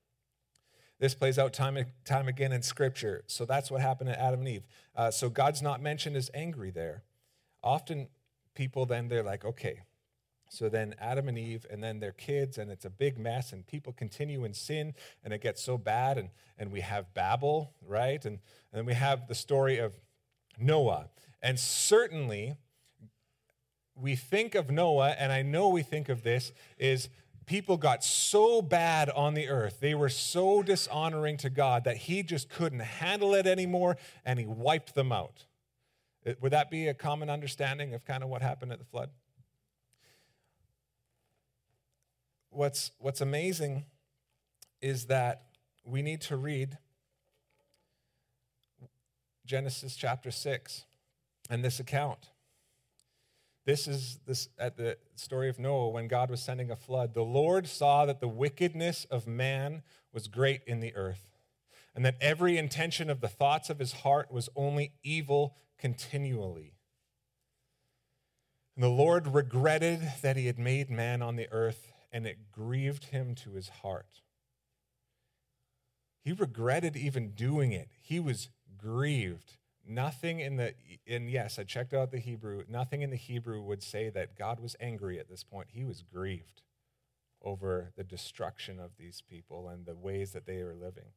This 0.99 1.15
plays 1.15 1.39
out 1.39 1.53
time 1.53 1.77
and 1.77 1.87
time 2.05 2.27
again 2.27 2.53
in 2.53 2.63
Scripture. 2.63 3.23
So 3.27 3.45
that's 3.45 3.71
what 3.71 3.83
happened 3.83 4.09
to 4.11 4.21
Adam 4.21 4.41
and 4.41 4.49
Eve. 4.49 4.67
Uh, 4.95 5.11
so 5.11 5.29
God's 5.29 5.61
not 5.61 5.83
mentioned 5.83 6.17
as 6.17 6.31
angry 6.33 6.71
there. 6.71 7.03
Often 7.63 8.09
people 8.55 8.87
then 8.87 9.09
they're 9.09 9.23
like, 9.23 9.45
okay, 9.45 9.83
so 10.49 10.69
then 10.69 10.95
Adam 11.01 11.29
and 11.29 11.39
Eve, 11.39 11.67
and 11.71 11.83
then 11.83 11.99
their 12.01 12.13
kids, 12.13 12.59
and 12.59 12.71
it's 12.71 12.85
a 12.85 12.91
big 12.91 13.19
mess, 13.19 13.53
and 13.53 13.67
people 13.67 13.93
continue 13.93 14.45
in 14.45 14.55
sin, 14.55 14.95
and 15.25 15.33
it 15.33 15.41
gets 15.41 15.63
so 15.63 15.77
bad, 15.77 16.19
and, 16.19 16.31
and 16.59 16.71
we 16.71 16.81
have 16.81 17.13
Babel, 17.15 17.73
right? 17.87 18.25
And, 18.25 18.39
and 18.73 18.79
then 18.79 18.87
we 18.87 18.95
have 18.95 19.27
the 19.29 19.35
story 19.35 19.79
of 19.79 19.93
Noah. 20.59 21.09
And 21.43 21.59
certainly, 21.59 22.57
we 23.95 24.15
think 24.15 24.55
of 24.55 24.71
Noah, 24.71 25.11
and 25.19 25.33
I 25.33 25.43
know 25.43 25.69
we 25.69 25.83
think 25.83 26.09
of 26.09 26.23
this, 26.23 26.53
is 26.79 27.09
people 27.47 27.77
got 27.77 28.05
so 28.05 28.61
bad 28.61 29.09
on 29.11 29.35
the 29.35 29.49
earth. 29.49 29.81
They 29.81 29.95
were 29.95 30.09
so 30.09 30.63
dishonoring 30.63 31.37
to 31.39 31.51
God 31.51 31.85
that 31.85 31.97
he 31.97 32.23
just 32.23 32.51
couldn't 32.51 32.81
handle 32.81 33.35
it 33.35 33.47
anymore 33.47 33.97
and 34.25 34.39
he 34.39 34.47
wiped 34.47 34.95
them 34.95 35.13
out. 35.13 35.45
Would 36.41 36.53
that 36.53 36.71
be 36.71 36.89
a 36.89 36.95
common 36.95 37.31
understanding 37.31 37.95
of 37.95 38.05
kind 38.05 38.25
of 38.25 38.29
what 38.29 38.43
happened 38.43 38.73
at 38.73 38.81
the 38.81 38.85
flood? 38.85 39.11
What's, 42.57 42.91
what's 42.99 43.21
amazing 43.21 43.85
is 44.81 45.05
that 45.07 45.43
we 45.85 46.01
need 46.01 46.23
to 46.23 46.39
read 46.39 46.79
Genesis 49.45 49.95
chapter 49.95 50.31
6 50.31 50.87
and 51.51 51.63
this 51.63 51.81
account. 51.81 52.31
This 53.67 53.87
is 53.87 54.21
this 54.27 54.49
at 54.59 54.79
the 54.79 54.97
story 55.17 55.51
of 55.51 55.59
Noah 55.59 55.91
when 55.91 56.09
God 56.09 56.31
was 56.31 56.41
sending 56.41 56.71
a 56.71 56.77
flood. 56.77 57.13
The 57.13 57.21
Lord 57.21 57.69
saw 57.69 58.07
that 58.07 58.21
the 58.21 58.29
wickedness 58.29 59.05
of 59.11 59.27
man 59.27 59.83
was 60.15 60.27
great 60.27 60.63
in 60.67 60.81
the 60.81 60.97
earth, 60.97 61.37
and 61.95 62.07
that 62.07 62.17
every 62.23 62.57
intention 62.57 63.11
of 63.11 63.21
the 63.21 63.29
thoughts 63.29 63.69
of 63.69 63.81
his 63.81 63.93
heart 63.93 64.33
was 64.33 64.49
only 64.57 64.93
evil 65.03 65.57
continually. 65.79 66.73
And 68.75 68.83
the 68.83 68.89
Lord 68.89 69.35
regretted 69.35 70.11
that 70.23 70.39
he 70.39 70.47
had 70.47 70.59
made 70.59 70.89
man 70.89 71.21
on 71.21 71.37
the 71.37 71.49
earth, 71.53 71.93
and 72.17 72.27
it 72.27 72.51
grieved 72.51 73.07
him 73.07 73.35
to 73.35 73.53
his 73.53 73.69
heart. 73.69 74.23
He 76.21 76.33
regretted 76.33 76.97
even 76.97 77.31
doing 77.31 77.73
it. 77.73 77.89
He 78.01 78.19
was 78.19 78.49
grieved 78.77 79.57
Nothing 79.89 80.41
in 80.41 80.57
the, 80.57 80.75
and 81.07 81.31
yes, 81.31 81.61
I 81.61 81.63
checked 81.63 81.95
out 81.95 82.11
the 82.11 82.19
Hebrew, 82.19 82.65
nothing 82.69 83.03
in 83.03 83.11
the 83.11 83.17
Hebrew 83.17 83.63
would 83.63 83.85
say 83.85 84.11
that 84.11 84.37
God 84.37 84.59
was 84.59 84.75
angry 84.81 85.21
at 85.21 85.29
this 85.29 85.45
point. 85.45 85.69
He 85.71 85.85
was 85.85 86.03
grieved 86.03 86.63
over 87.41 87.93
the 87.97 88.03
destruction 88.03 88.81
of 88.81 88.97
these 88.99 89.23
people 89.29 89.69
and 89.69 89.87
the 89.87 89.95
ways 89.95 90.33
that 90.33 90.45
they 90.45 90.61
were 90.65 90.75
living. 90.75 91.13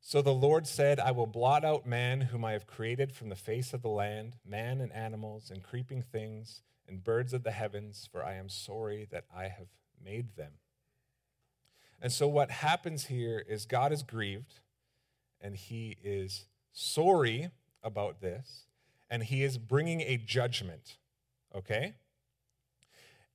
So 0.00 0.20
the 0.20 0.34
Lord 0.34 0.66
said, 0.66 0.98
I 0.98 1.12
will 1.12 1.28
blot 1.28 1.64
out 1.64 1.86
man 1.86 2.22
whom 2.22 2.44
I 2.44 2.52
have 2.52 2.66
created 2.66 3.12
from 3.12 3.28
the 3.28 3.36
face 3.36 3.72
of 3.72 3.82
the 3.82 3.88
land, 3.88 4.36
man 4.44 4.80
and 4.80 4.92
animals 4.92 5.50
and 5.50 5.62
creeping 5.62 6.02
things 6.02 6.62
and 6.88 7.02
birds 7.02 7.32
of 7.32 7.42
the 7.42 7.50
heavens, 7.50 8.08
for 8.10 8.24
I 8.24 8.34
am 8.34 8.48
sorry 8.48 9.06
that 9.10 9.24
I 9.34 9.44
have 9.44 9.68
made 10.02 10.36
them. 10.36 10.52
And 12.00 12.12
so 12.12 12.28
what 12.28 12.50
happens 12.50 13.06
here 13.06 13.42
is 13.48 13.66
God 13.66 13.92
is 13.92 14.02
grieved 14.02 14.60
and 15.40 15.56
he 15.56 15.96
is 16.02 16.46
sorry 16.72 17.50
about 17.82 18.20
this, 18.20 18.66
and 19.08 19.22
he 19.22 19.42
is 19.42 19.58
bringing 19.58 20.00
a 20.00 20.16
judgment, 20.16 20.96
okay? 21.54 21.94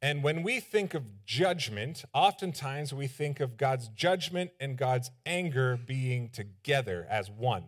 And 0.01 0.23
when 0.23 0.43
we 0.43 0.59
think 0.59 0.93
of 0.93 1.25
judgment, 1.25 2.03
oftentimes 2.13 2.93
we 2.93 3.07
think 3.07 3.39
of 3.39 3.55
God's 3.55 3.87
judgment 3.87 4.51
and 4.59 4.77
God's 4.77 5.11
anger 5.25 5.77
being 5.77 6.29
together 6.29 7.07
as 7.09 7.29
one, 7.29 7.65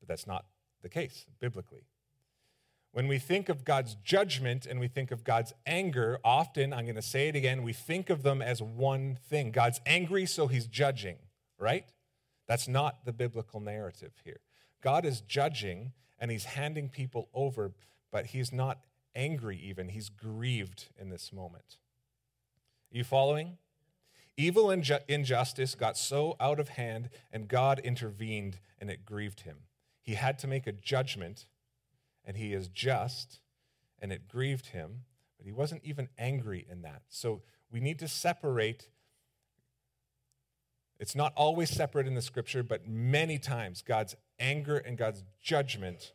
but 0.00 0.08
that's 0.08 0.26
not 0.26 0.46
the 0.82 0.88
case 0.88 1.26
biblically. 1.40 1.82
When 2.92 3.08
we 3.08 3.18
think 3.18 3.48
of 3.48 3.64
God's 3.64 3.96
judgment 4.04 4.66
and 4.66 4.78
we 4.78 4.86
think 4.86 5.10
of 5.10 5.24
God's 5.24 5.54
anger, 5.66 6.18
often, 6.22 6.74
I'm 6.74 6.84
going 6.84 6.94
to 6.96 7.02
say 7.02 7.28
it 7.28 7.36
again, 7.36 7.62
we 7.62 7.72
think 7.72 8.10
of 8.10 8.22
them 8.22 8.42
as 8.42 8.62
one 8.62 9.18
thing. 9.28 9.50
God's 9.50 9.80
angry, 9.86 10.26
so 10.26 10.46
he's 10.46 10.66
judging, 10.66 11.16
right? 11.58 11.86
That's 12.46 12.68
not 12.68 13.06
the 13.06 13.12
biblical 13.12 13.60
narrative 13.60 14.12
here. 14.24 14.40
God 14.82 15.06
is 15.06 15.22
judging 15.22 15.92
and 16.18 16.30
he's 16.30 16.44
handing 16.44 16.90
people 16.90 17.28
over, 17.32 17.72
but 18.10 18.26
he's 18.26 18.52
not 18.52 18.80
angry 19.14 19.58
even. 19.58 19.88
He's 19.88 20.10
grieved 20.10 20.88
in 20.98 21.08
this 21.08 21.32
moment. 21.32 21.78
Are 22.92 22.98
you 22.98 23.04
following? 23.04 23.56
Evil 24.36 24.70
and 24.70 24.82
ju- 24.82 24.98
injustice 25.08 25.74
got 25.74 25.96
so 25.96 26.36
out 26.40 26.60
of 26.60 26.70
hand, 26.70 27.10
and 27.30 27.48
God 27.48 27.78
intervened, 27.80 28.58
and 28.78 28.90
it 28.90 29.04
grieved 29.04 29.40
him. 29.40 29.58
He 30.02 30.14
had 30.14 30.38
to 30.40 30.46
make 30.46 30.66
a 30.66 30.72
judgment, 30.72 31.46
and 32.24 32.36
he 32.36 32.52
is 32.52 32.68
just, 32.68 33.40
and 34.00 34.12
it 34.12 34.28
grieved 34.28 34.66
him, 34.66 35.04
but 35.36 35.46
he 35.46 35.52
wasn't 35.52 35.82
even 35.84 36.08
angry 36.18 36.66
in 36.70 36.82
that. 36.82 37.02
So 37.08 37.42
we 37.70 37.80
need 37.80 37.98
to 38.00 38.08
separate 38.08 38.88
it's 41.02 41.16
not 41.16 41.32
always 41.34 41.68
separate 41.68 42.06
in 42.06 42.14
the 42.14 42.22
scripture, 42.22 42.62
but 42.62 42.86
many 42.86 43.36
times 43.36 43.82
God's 43.82 44.14
anger 44.38 44.76
and 44.76 44.96
God's 44.96 45.24
judgment, 45.42 46.12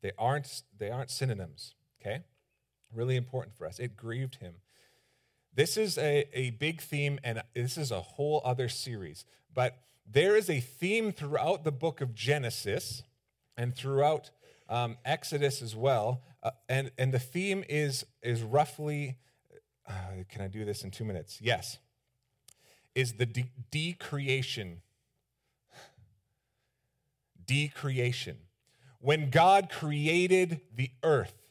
they 0.00 0.12
aren't, 0.16 0.62
they 0.78 0.88
aren't 0.88 1.10
synonyms, 1.10 1.74
okay? 2.00 2.24
Really 2.94 3.16
important 3.16 3.54
for 3.54 3.66
us. 3.66 3.78
It 3.78 3.94
grieved 3.94 4.36
him. 4.36 4.54
This 5.54 5.76
is 5.76 5.98
a, 5.98 6.24
a 6.32 6.52
big 6.52 6.80
theme, 6.80 7.20
and 7.22 7.42
this 7.54 7.76
is 7.76 7.90
a 7.90 8.00
whole 8.00 8.40
other 8.42 8.70
series. 8.70 9.26
But 9.52 9.76
there 10.10 10.34
is 10.34 10.48
a 10.48 10.60
theme 10.60 11.12
throughout 11.12 11.64
the 11.64 11.72
book 11.72 12.00
of 12.00 12.14
Genesis 12.14 13.02
and 13.54 13.76
throughout 13.76 14.30
um, 14.68 14.96
Exodus 15.04 15.62
as 15.62 15.74
well. 15.74 16.22
Uh, 16.42 16.50
and, 16.68 16.90
and 16.98 17.12
the 17.12 17.18
theme 17.18 17.64
is, 17.68 18.04
is 18.22 18.42
roughly, 18.42 19.16
uh, 19.88 19.92
can 20.28 20.42
I 20.42 20.48
do 20.48 20.64
this 20.64 20.84
in 20.84 20.90
two 20.90 21.04
minutes? 21.04 21.40
Yes 21.40 21.78
is 22.96 23.12
the 23.12 23.26
de- 23.26 23.52
decreation. 23.70 24.80
Decreation. 27.44 28.38
When 28.98 29.30
God 29.30 29.68
created 29.70 30.62
the 30.74 30.90
earth, 31.04 31.45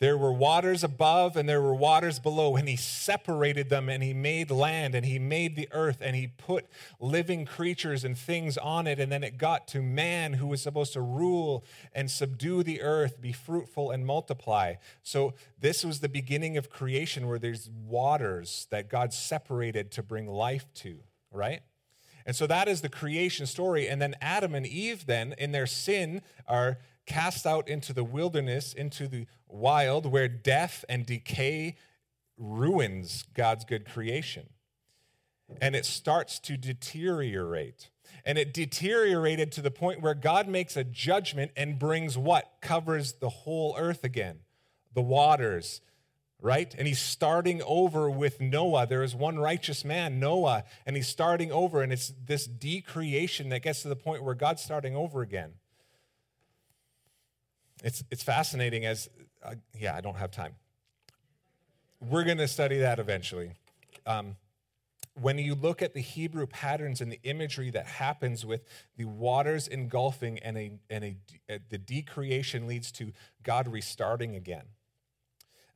there 0.00 0.16
were 0.16 0.32
waters 0.32 0.84
above 0.84 1.36
and 1.36 1.48
there 1.48 1.60
were 1.60 1.74
waters 1.74 2.20
below, 2.20 2.54
and 2.54 2.68
he 2.68 2.76
separated 2.76 3.68
them 3.68 3.88
and 3.88 4.02
he 4.02 4.14
made 4.14 4.50
land 4.50 4.94
and 4.94 5.04
he 5.04 5.18
made 5.18 5.56
the 5.56 5.68
earth 5.72 5.98
and 6.00 6.14
he 6.14 6.28
put 6.28 6.66
living 7.00 7.44
creatures 7.44 8.04
and 8.04 8.16
things 8.16 8.56
on 8.56 8.86
it. 8.86 9.00
And 9.00 9.10
then 9.10 9.24
it 9.24 9.38
got 9.38 9.66
to 9.68 9.82
man 9.82 10.34
who 10.34 10.46
was 10.46 10.62
supposed 10.62 10.92
to 10.92 11.00
rule 11.00 11.64
and 11.92 12.10
subdue 12.10 12.62
the 12.62 12.80
earth, 12.80 13.20
be 13.20 13.32
fruitful 13.32 13.90
and 13.90 14.06
multiply. 14.06 14.74
So, 15.02 15.34
this 15.60 15.84
was 15.84 15.98
the 15.98 16.08
beginning 16.08 16.56
of 16.56 16.70
creation 16.70 17.26
where 17.26 17.40
there's 17.40 17.68
waters 17.68 18.68
that 18.70 18.88
God 18.88 19.12
separated 19.12 19.90
to 19.92 20.02
bring 20.04 20.28
life 20.28 20.72
to, 20.74 21.00
right? 21.32 21.62
And 22.24 22.36
so 22.36 22.46
that 22.46 22.68
is 22.68 22.82
the 22.82 22.90
creation 22.90 23.46
story. 23.46 23.88
And 23.88 24.02
then 24.02 24.14
Adam 24.20 24.54
and 24.54 24.66
Eve, 24.66 25.06
then, 25.06 25.34
in 25.38 25.52
their 25.52 25.66
sin, 25.66 26.20
are 26.46 26.76
cast 27.08 27.46
out 27.46 27.68
into 27.68 27.92
the 27.92 28.04
wilderness, 28.04 28.72
into 28.72 29.08
the 29.08 29.26
wild, 29.48 30.06
where 30.06 30.28
death 30.28 30.84
and 30.88 31.04
decay 31.04 31.76
ruins 32.36 33.24
God's 33.34 33.64
good 33.64 33.88
creation. 33.88 34.50
And 35.60 35.74
it 35.74 35.86
starts 35.86 36.38
to 36.40 36.56
deteriorate. 36.56 37.90
And 38.24 38.36
it 38.36 38.52
deteriorated 38.52 39.50
to 39.52 39.62
the 39.62 39.70
point 39.70 40.02
where 40.02 40.14
God 40.14 40.46
makes 40.46 40.76
a 40.76 40.84
judgment 40.84 41.50
and 41.56 41.78
brings 41.78 42.16
what? 42.16 42.52
Covers 42.60 43.14
the 43.14 43.30
whole 43.30 43.74
earth 43.78 44.04
again 44.04 44.40
the 44.94 45.02
waters, 45.02 45.80
right? 46.40 46.74
And 46.76 46.88
he's 46.88 47.00
starting 47.00 47.62
over 47.64 48.10
with 48.10 48.40
Noah. 48.40 48.86
There 48.86 49.02
is 49.02 49.14
one 49.14 49.38
righteous 49.38 49.84
man, 49.84 50.18
Noah, 50.18 50.64
and 50.86 50.96
he's 50.96 51.06
starting 51.06 51.52
over, 51.52 51.82
and 51.82 51.92
it's 51.92 52.12
this 52.24 52.46
decreation 52.46 53.48
that 53.50 53.62
gets 53.62 53.82
to 53.82 53.88
the 53.88 53.96
point 53.96 54.24
where 54.24 54.34
God's 54.34 54.62
starting 54.62 54.96
over 54.96 55.22
again. 55.22 55.52
It's, 57.82 58.02
it's 58.10 58.22
fascinating 58.22 58.84
as, 58.84 59.08
uh, 59.42 59.54
yeah, 59.78 59.94
I 59.94 60.00
don't 60.00 60.16
have 60.16 60.30
time. 60.30 60.54
We're 62.00 62.24
going 62.24 62.38
to 62.38 62.48
study 62.48 62.78
that 62.78 62.98
eventually. 62.98 63.52
Um, 64.06 64.36
when 65.20 65.38
you 65.38 65.54
look 65.56 65.82
at 65.82 65.94
the 65.94 66.00
Hebrew 66.00 66.46
patterns 66.46 67.00
and 67.00 67.10
the 67.10 67.18
imagery 67.24 67.70
that 67.70 67.86
happens 67.86 68.46
with 68.46 68.64
the 68.96 69.04
waters 69.04 69.66
engulfing 69.66 70.38
and, 70.38 70.56
a, 70.56 70.72
and 70.88 71.04
a, 71.04 71.16
a 71.48 71.60
the 71.68 71.78
decreation 71.78 72.68
leads 72.68 72.92
to 72.92 73.12
God 73.42 73.66
restarting 73.66 74.36
again 74.36 74.64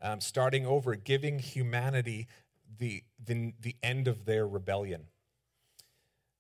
um, 0.03 0.21
starting 0.21 0.67
over, 0.67 0.97
giving 0.97 1.39
humanity 1.39 2.27
the, 2.79 3.05
the, 3.25 3.55
the 3.61 3.77
end 3.83 4.09
of 4.09 4.25
their 4.25 4.47
rebellion. 4.47 5.05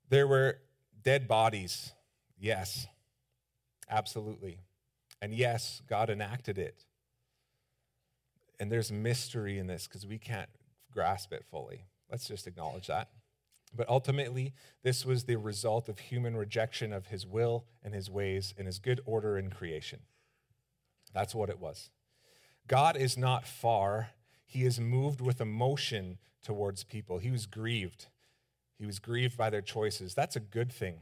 There 0.08 0.26
were 0.26 0.58
dead 1.02 1.28
bodies, 1.28 1.92
yes, 2.38 2.86
absolutely. 3.88 4.58
And 5.22 5.32
yes, 5.32 5.80
God 5.88 6.10
enacted 6.10 6.58
it. 6.58 6.84
And 8.58 8.70
there's 8.70 8.90
mystery 8.90 9.58
in 9.58 9.68
this 9.68 9.86
because 9.86 10.04
we 10.04 10.18
can't 10.18 10.50
grasp 10.92 11.32
it 11.32 11.44
fully. 11.48 11.86
Let's 12.10 12.26
just 12.26 12.48
acknowledge 12.48 12.88
that. 12.88 13.08
But 13.74 13.88
ultimately, 13.88 14.52
this 14.82 15.06
was 15.06 15.24
the 15.24 15.36
result 15.36 15.88
of 15.88 15.98
human 15.98 16.36
rejection 16.36 16.92
of 16.92 17.06
his 17.06 17.24
will 17.24 17.64
and 17.82 17.94
his 17.94 18.10
ways 18.10 18.52
and 18.58 18.66
his 18.66 18.80
good 18.80 19.00
order 19.06 19.38
in 19.38 19.48
creation. 19.48 20.00
That's 21.14 21.34
what 21.34 21.48
it 21.48 21.60
was. 21.60 21.90
God 22.66 22.96
is 22.96 23.16
not 23.16 23.46
far. 23.46 24.10
He 24.44 24.64
is 24.64 24.80
moved 24.80 25.20
with 25.20 25.40
emotion 25.40 26.18
towards 26.44 26.84
people. 26.84 27.18
He 27.18 27.30
was 27.30 27.46
grieved. 27.46 28.08
He 28.76 28.84
was 28.84 28.98
grieved 28.98 29.36
by 29.36 29.50
their 29.50 29.62
choices. 29.62 30.14
That's 30.14 30.36
a 30.36 30.40
good 30.40 30.72
thing. 30.72 30.96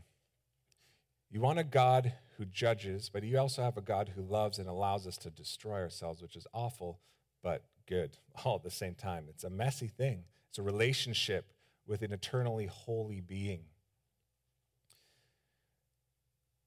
You 1.31 1.41
want 1.41 1.59
a 1.59 1.65
God 1.65 2.13
who 2.41 2.47
judges, 2.47 3.11
but 3.13 3.23
you 3.23 3.39
also 3.39 3.63
have 3.63 3.77
a 3.77 3.83
God 3.83 4.11
who 4.17 4.23
loves 4.23 4.59
and 4.59 4.69
allows 4.69 5.07
us 5.07 5.17
to 5.19 5.31
destroy 5.31 5.75
ourselves, 5.75 6.23
which 6.23 6.37
is 6.37 6.47
awful, 6.53 6.99
but 7.43 7.63
good 7.87 8.17
all 8.45 8.57
at 8.57 8.63
the 8.63 8.71
same 8.71 8.95
time. 8.95 9.27
It's 9.29 9.45
a 9.45 9.51
messy 9.51 9.87
thing, 9.87 10.25
it's 10.49 10.59
a 10.59 10.63
relationship 10.63 11.53
with 11.87 12.03
an 12.03 12.13
eternally 12.13 12.67
holy 12.67 13.21
being. 13.21 13.61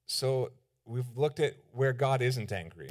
So 0.06 0.52
we've 0.86 1.16
looked 1.16 1.40
at 1.40 1.54
where 1.72 1.92
God 1.92 2.22
isn't 2.22 2.52
angry 2.52 2.90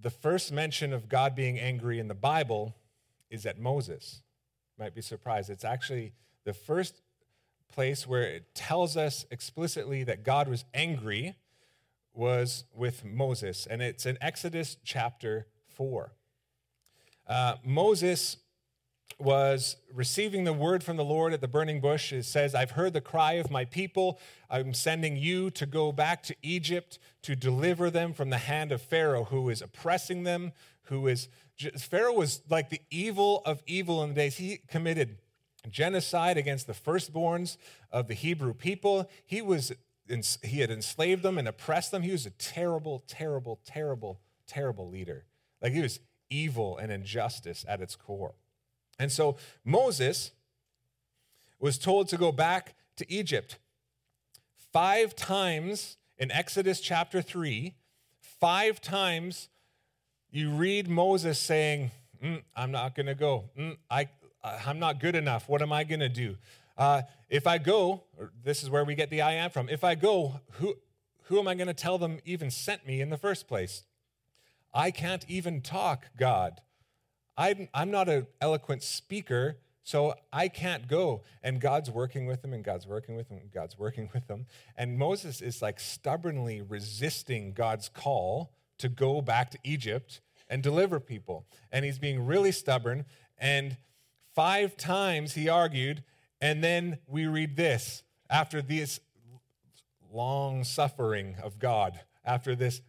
the 0.00 0.10
first 0.10 0.52
mention 0.52 0.92
of 0.92 1.08
God 1.08 1.34
being 1.34 1.58
angry 1.58 1.98
in 1.98 2.08
the 2.08 2.14
Bible 2.14 2.74
is 3.30 3.46
at 3.46 3.58
Moses. 3.58 4.22
You 4.76 4.84
might 4.84 4.94
be 4.94 5.02
surprised. 5.02 5.50
It's 5.50 5.64
actually 5.64 6.12
the 6.44 6.54
first 6.54 7.02
place 7.72 8.06
where 8.06 8.22
it 8.22 8.54
tells 8.54 8.96
us 8.96 9.26
explicitly 9.30 10.04
that 10.04 10.24
God 10.24 10.48
was 10.48 10.64
angry 10.74 11.36
was 12.14 12.64
with 12.74 13.04
Moses, 13.04 13.66
and 13.66 13.80
it's 13.80 14.04
in 14.04 14.18
Exodus 14.20 14.76
chapter 14.84 15.46
4. 15.76 16.12
Uh, 17.28 17.54
Moses 17.64 18.38
was 19.18 19.76
receiving 19.92 20.44
the 20.44 20.52
word 20.52 20.84
from 20.84 20.96
the 20.96 21.04
Lord 21.04 21.32
at 21.32 21.40
the 21.40 21.48
burning 21.48 21.80
bush. 21.80 22.12
It 22.12 22.24
says, 22.24 22.54
I've 22.54 22.72
heard 22.72 22.92
the 22.92 23.00
cry 23.00 23.34
of 23.34 23.50
my 23.50 23.64
people. 23.64 24.18
I'm 24.48 24.74
sending 24.74 25.16
you 25.16 25.50
to 25.52 25.66
go 25.66 25.90
back 25.92 26.22
to 26.24 26.36
Egypt 26.42 26.98
to 27.22 27.34
deliver 27.34 27.90
them 27.90 28.12
from 28.12 28.30
the 28.30 28.38
hand 28.38 28.70
of 28.70 28.80
Pharaoh, 28.80 29.24
who 29.24 29.48
is 29.48 29.60
oppressing 29.60 30.22
them, 30.22 30.52
who 30.84 31.06
is. 31.08 31.28
Pharaoh 31.76 32.12
was 32.12 32.42
like 32.48 32.70
the 32.70 32.80
evil 32.90 33.42
of 33.44 33.62
evil 33.66 34.02
in 34.04 34.10
the 34.10 34.14
days. 34.14 34.36
He 34.36 34.60
committed 34.68 35.18
genocide 35.70 36.36
against 36.36 36.66
the 36.66 36.72
firstborns 36.72 37.56
of 37.90 38.08
the 38.08 38.14
Hebrew 38.14 38.54
people. 38.54 39.08
He 39.24 39.42
was 39.42 39.72
he 40.42 40.60
had 40.60 40.70
enslaved 40.70 41.22
them 41.22 41.36
and 41.36 41.46
oppressed 41.46 41.90
them. 41.90 42.02
He 42.02 42.12
was 42.12 42.24
a 42.24 42.30
terrible, 42.30 43.02
terrible, 43.06 43.60
terrible, 43.66 44.20
terrible 44.46 44.88
leader. 44.88 45.26
Like 45.60 45.72
he 45.72 45.82
was 45.82 46.00
evil 46.30 46.78
and 46.78 46.90
injustice 46.90 47.64
at 47.68 47.80
its 47.80 47.94
core. 47.94 48.34
And 48.98 49.12
so 49.12 49.36
Moses 49.64 50.32
was 51.58 51.78
told 51.78 52.08
to 52.08 52.16
go 52.16 52.32
back 52.32 52.74
to 52.96 53.12
Egypt. 53.12 53.58
Five 54.72 55.14
times 55.14 55.96
in 56.16 56.30
Exodus 56.30 56.80
chapter 56.80 57.22
3, 57.22 57.74
five 58.20 58.80
times 58.80 59.48
you 60.30 60.50
read 60.50 60.88
Moses 60.88 61.38
saying, 61.38 61.90
mm, 62.22 62.42
I'm 62.54 62.70
not 62.70 62.94
going 62.94 63.06
to 63.06 63.14
go. 63.14 63.44
Mm, 63.58 63.76
I, 63.90 64.08
I'm 64.42 64.78
not 64.78 65.00
good 65.00 65.14
enough. 65.14 65.48
What 65.48 65.62
am 65.62 65.72
I 65.72 65.84
going 65.84 66.00
to 66.00 66.08
do? 66.08 66.36
Uh, 66.76 67.02
if 67.28 67.46
I 67.46 67.58
go, 67.58 68.04
this 68.44 68.62
is 68.62 68.70
where 68.70 68.84
we 68.84 68.94
get 68.94 69.10
the 69.10 69.20
I 69.20 69.32
am 69.32 69.50
from. 69.50 69.68
If 69.68 69.82
I 69.82 69.94
go, 69.94 70.40
who, 70.52 70.76
who 71.24 71.38
am 71.38 71.48
I 71.48 71.54
going 71.54 71.66
to 71.66 71.74
tell 71.74 71.98
them 71.98 72.20
even 72.24 72.50
sent 72.50 72.86
me 72.86 73.00
in 73.00 73.10
the 73.10 73.18
first 73.18 73.48
place? 73.48 73.84
I 74.72 74.90
can't 74.90 75.24
even 75.28 75.60
talk, 75.60 76.06
God. 76.16 76.60
I'm, 77.36 77.68
I'm 77.74 77.90
not 77.90 78.08
an 78.08 78.26
eloquent 78.40 78.82
speaker, 78.82 79.58
so 79.82 80.14
I 80.32 80.48
can't 80.48 80.86
go. 80.86 81.22
And 81.42 81.60
God's 81.60 81.90
working 81.90 82.26
with 82.26 82.44
him, 82.44 82.52
and 82.52 82.62
God's 82.62 82.86
working 82.86 83.16
with 83.16 83.30
him, 83.30 83.38
and 83.38 83.50
God's 83.50 83.78
working 83.78 84.08
with 84.14 84.28
him. 84.28 84.46
And 84.76 84.98
Moses 84.98 85.40
is 85.40 85.60
like 85.60 85.80
stubbornly 85.80 86.62
resisting 86.62 87.52
God's 87.54 87.88
call 87.88 88.52
to 88.78 88.88
go 88.88 89.20
back 89.20 89.50
to 89.50 89.58
Egypt 89.64 90.20
and 90.48 90.62
deliver 90.62 91.00
people. 91.00 91.46
And 91.72 91.84
he's 91.84 91.98
being 91.98 92.24
really 92.24 92.52
stubborn. 92.52 93.04
And 93.38 93.76
five 94.38 94.76
times 94.76 95.34
he 95.34 95.48
argued. 95.48 96.04
And 96.40 96.62
then 96.62 96.98
we 97.08 97.26
read 97.26 97.56
this 97.56 98.04
after 98.30 98.62
this 98.62 99.00
long 100.12 100.62
suffering 100.62 101.34
of 101.42 101.58
God, 101.58 101.98
after 102.24 102.54
this 102.54 102.80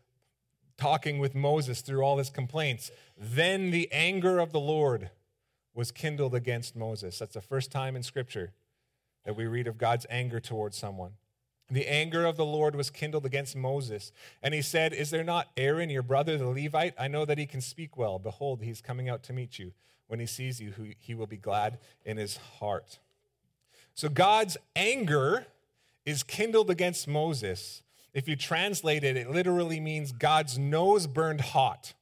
talking 0.78 1.18
with 1.18 1.34
Moses 1.34 1.82
through 1.82 2.04
all 2.04 2.20
his 2.20 2.30
complaints. 2.30 2.92
Then 3.18 3.72
the 3.72 3.92
anger 3.92 4.38
of 4.38 4.52
the 4.52 4.60
Lord 4.60 5.10
was 5.74 5.92
kindled 5.92 6.36
against 6.36 6.76
Moses. 6.76 7.18
That's 7.18 7.34
the 7.34 7.42
first 7.42 7.72
time 7.72 7.96
in 7.96 8.04
Scripture 8.04 8.54
that 9.26 9.36
we 9.36 9.48
read 9.48 9.66
of 9.66 9.80
God's 9.80 10.06
anger 10.08 10.40
towards 10.40 10.78
someone. 10.78 11.14
The 11.72 11.92
anger 11.92 12.28
of 12.28 12.38
the 12.38 12.46
Lord 12.46 12.76
was 12.76 12.92
kindled 12.92 13.26
against 13.26 13.56
Moses. 13.56 14.12
And 14.44 14.54
he 14.54 14.62
said, 14.62 14.94
Is 14.94 15.10
there 15.10 15.24
not 15.24 15.48
Aaron, 15.58 15.90
your 15.90 16.04
brother, 16.04 16.38
the 16.38 16.46
Levite? 16.46 16.94
I 17.00 17.08
know 17.08 17.26
that 17.26 17.40
he 17.40 17.48
can 17.48 17.62
speak 17.62 17.98
well. 17.98 18.20
Behold, 18.20 18.62
he's 18.62 18.82
coming 18.82 19.10
out 19.10 19.24
to 19.24 19.34
meet 19.34 19.58
you. 19.58 19.72
When 20.10 20.20
he 20.20 20.26
sees 20.26 20.60
you, 20.60 20.74
he 21.00 21.16
will 21.16 21.28
be 21.28 21.38
glad 21.38 21.80
in 22.04 22.18
his 22.18 22.36
heart. 22.60 23.00
So 23.96 24.10
God's 24.10 24.58
anger 24.76 25.46
is 26.06 26.24
kindled 26.24 26.70
against 26.70 27.08
Moses 27.08 27.82
if 28.14 28.28
you 28.28 28.36
translate 28.36 29.04
it, 29.04 29.16
it 29.16 29.30
literally 29.30 29.80
means 29.80 30.12
God's 30.12 30.58
nose 30.58 31.08
burned 31.08 31.42
hot. 31.42 31.94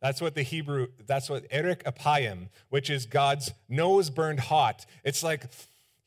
That's 0.00 0.20
what 0.20 0.34
the 0.34 0.42
Hebrew, 0.42 0.88
that's 1.06 1.28
what 1.28 1.46
Erech 1.50 1.84
Apayim, 1.84 2.48
which 2.68 2.90
is 2.90 3.06
God's 3.06 3.52
nose 3.68 4.10
burned 4.10 4.40
hot. 4.40 4.86
It's 5.04 5.22
like, 5.22 5.44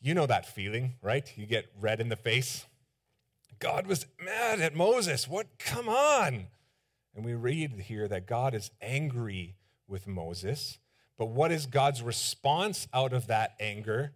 you 0.02 0.14
know 0.14 0.26
that 0.26 0.46
feeling, 0.46 0.94
right? 1.02 1.32
You 1.36 1.46
get 1.46 1.72
red 1.80 2.00
in 2.00 2.10
the 2.10 2.16
face. 2.16 2.66
God 3.60 3.88
was 3.88 4.06
mad 4.24 4.62
at 4.62 4.76
Moses. 4.76 5.28
What? 5.28 5.48
Come 5.60 5.90
on. 5.90 6.48
And 7.16 7.26
we 7.26 7.34
read 7.34 7.72
here 7.88 8.08
that 8.08 8.26
God 8.26 8.54
is 8.54 8.72
angry 8.82 9.56
with 9.90 10.08
Moses. 10.08 10.80
But 11.18 11.28
what 11.28 11.52
is 11.52 11.66
God's 11.66 12.02
response 12.02 12.88
out 12.94 13.12
of 13.12 13.28
that 13.28 13.56
anger? 13.60 14.14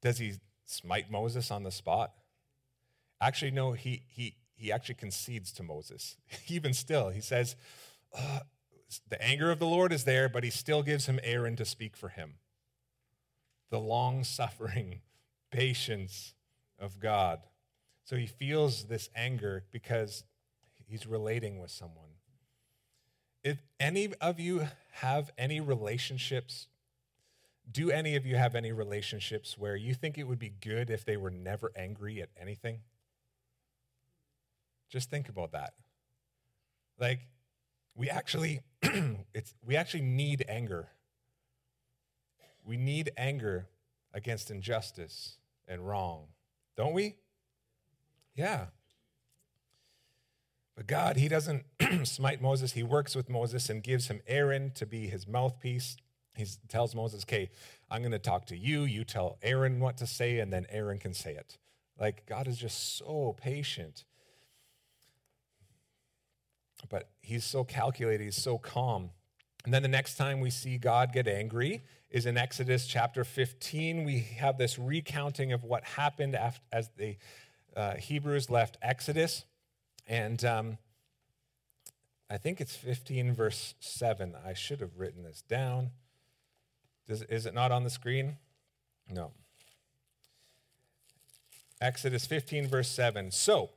Does 0.00 0.18
he 0.18 0.34
smite 0.64 1.10
Moses 1.10 1.50
on 1.50 1.62
the 1.62 1.70
spot? 1.70 2.12
Actually, 3.20 3.50
no, 3.50 3.72
he, 3.72 4.02
he, 4.08 4.36
he 4.54 4.72
actually 4.72 4.94
concedes 4.94 5.52
to 5.52 5.62
Moses. 5.62 6.16
Even 6.48 6.72
still, 6.72 7.10
he 7.10 7.20
says, 7.20 7.56
uh, 8.16 8.40
The 9.08 9.22
anger 9.22 9.50
of 9.50 9.58
the 9.58 9.66
Lord 9.66 9.92
is 9.92 10.04
there, 10.04 10.28
but 10.28 10.44
he 10.44 10.50
still 10.50 10.82
gives 10.82 11.06
him 11.06 11.20
Aaron 11.22 11.56
to 11.56 11.64
speak 11.64 11.96
for 11.96 12.08
him. 12.08 12.34
The 13.70 13.78
long 13.78 14.24
suffering 14.24 15.00
patience 15.50 16.34
of 16.78 16.98
God. 16.98 17.40
So 18.04 18.16
he 18.16 18.26
feels 18.26 18.84
this 18.84 19.08
anger 19.14 19.64
because 19.70 20.24
he's 20.88 21.06
relating 21.06 21.60
with 21.60 21.70
someone. 21.70 22.08
If 23.42 23.58
any 23.80 24.12
of 24.20 24.38
you 24.38 24.68
have 24.92 25.30
any 25.36 25.60
relationships 25.60 26.68
do 27.70 27.90
any 27.90 28.16
of 28.16 28.26
you 28.26 28.36
have 28.36 28.54
any 28.54 28.72
relationships 28.72 29.56
where 29.56 29.76
you 29.76 29.94
think 29.94 30.18
it 30.18 30.24
would 30.24 30.38
be 30.38 30.50
good 30.50 30.90
if 30.90 31.04
they 31.04 31.16
were 31.16 31.30
never 31.30 31.70
angry 31.76 32.20
at 32.20 32.28
anything? 32.40 32.80
Just 34.90 35.10
think 35.10 35.28
about 35.28 35.52
that. 35.52 35.74
Like, 36.98 37.28
we 37.94 38.10
actually, 38.10 38.60
it's, 38.82 39.54
we 39.64 39.76
actually 39.76 40.02
need 40.02 40.44
anger. 40.48 40.88
We 42.64 42.76
need 42.76 43.10
anger 43.16 43.68
against 44.12 44.50
injustice 44.50 45.36
and 45.66 45.86
wrong, 45.86 46.26
don't 46.76 46.92
we? 46.92 47.16
Yeah. 48.34 48.66
But 50.76 50.86
God, 50.86 51.16
He 51.16 51.28
doesn't 51.28 51.64
smite 52.04 52.40
Moses. 52.40 52.72
He 52.72 52.82
works 52.82 53.14
with 53.14 53.28
Moses 53.28 53.68
and 53.68 53.82
gives 53.82 54.08
him 54.08 54.20
Aaron 54.26 54.72
to 54.74 54.86
be 54.86 55.06
his 55.06 55.26
mouthpiece. 55.26 55.96
He 56.34 56.46
tells 56.68 56.94
Moses, 56.94 57.24
okay, 57.24 57.50
I'm 57.90 58.00
going 58.00 58.12
to 58.12 58.18
talk 58.18 58.46
to 58.46 58.56
you. 58.56 58.82
You 58.84 59.04
tell 59.04 59.38
Aaron 59.42 59.80
what 59.80 59.98
to 59.98 60.06
say, 60.06 60.38
and 60.38 60.52
then 60.52 60.66
Aaron 60.70 60.98
can 60.98 61.12
say 61.12 61.34
it. 61.34 61.58
Like, 62.00 62.24
God 62.26 62.48
is 62.48 62.56
just 62.56 62.96
so 62.96 63.36
patient. 63.38 64.04
But 66.88 67.10
He's 67.20 67.44
so 67.44 67.64
calculated, 67.64 68.24
He's 68.24 68.42
so 68.42 68.58
calm. 68.58 69.10
And 69.64 69.72
then 69.72 69.82
the 69.82 69.88
next 69.88 70.16
time 70.16 70.40
we 70.40 70.50
see 70.50 70.78
God 70.78 71.12
get 71.12 71.28
angry 71.28 71.82
is 72.10 72.26
in 72.26 72.36
Exodus 72.36 72.86
chapter 72.86 73.24
15. 73.24 74.04
We 74.04 74.20
have 74.38 74.58
this 74.58 74.78
recounting 74.78 75.52
of 75.52 75.64
what 75.64 75.84
happened 75.84 76.34
after, 76.34 76.62
as 76.72 76.90
the 76.96 77.16
uh, 77.76 77.94
Hebrews 77.94 78.50
left 78.50 78.76
Exodus. 78.82 79.44
And 80.08 80.44
um, 80.44 80.78
I 82.32 82.38
think 82.38 82.62
it's 82.62 82.74
15, 82.74 83.34
verse 83.34 83.74
7. 83.80 84.34
I 84.42 84.54
should 84.54 84.80
have 84.80 84.96
written 84.96 85.22
this 85.22 85.42
down. 85.42 85.90
Does, 87.06 87.20
is 87.24 87.44
it 87.44 87.52
not 87.52 87.70
on 87.70 87.84
the 87.84 87.90
screen? 87.90 88.38
No. 89.06 89.32
Exodus 91.78 92.24
15, 92.24 92.68
verse 92.68 92.88
7. 92.88 93.32
So, 93.32 93.68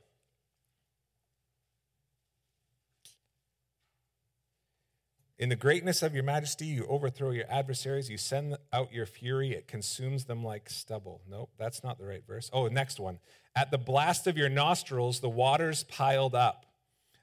In 5.38 5.50
the 5.50 5.56
greatness 5.56 6.02
of 6.02 6.14
your 6.14 6.24
majesty, 6.24 6.64
you 6.64 6.86
overthrow 6.86 7.30
your 7.30 7.44
adversaries. 7.50 8.08
You 8.08 8.16
send 8.16 8.56
out 8.72 8.90
your 8.90 9.04
fury. 9.04 9.52
It 9.52 9.68
consumes 9.68 10.24
them 10.24 10.42
like 10.42 10.70
stubble. 10.70 11.20
Nope, 11.28 11.50
that's 11.58 11.84
not 11.84 11.98
the 11.98 12.06
right 12.06 12.26
verse. 12.26 12.48
Oh, 12.54 12.68
next 12.68 12.98
one. 12.98 13.18
At 13.54 13.70
the 13.70 13.76
blast 13.76 14.26
of 14.26 14.38
your 14.38 14.48
nostrils, 14.48 15.20
the 15.20 15.28
waters 15.28 15.84
piled 15.84 16.34
up. 16.34 16.65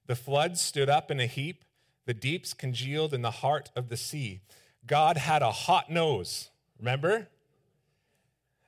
The 0.08 0.16
floods 0.16 0.62
stood 0.62 0.90
up 0.90 1.10
in 1.10 1.20
a 1.20 1.26
heap. 1.26 1.64
The 2.06 2.14
deeps 2.14 2.54
congealed 2.54 3.14
in 3.14 3.22
the 3.22 3.32
heart 3.32 3.72
of 3.76 3.90
the 3.90 3.98
sea. 3.98 4.42
God 4.86 5.18
had 5.18 5.42
a 5.42 5.52
hot 5.52 5.90
nose. 5.90 6.50
Remember? 6.78 7.30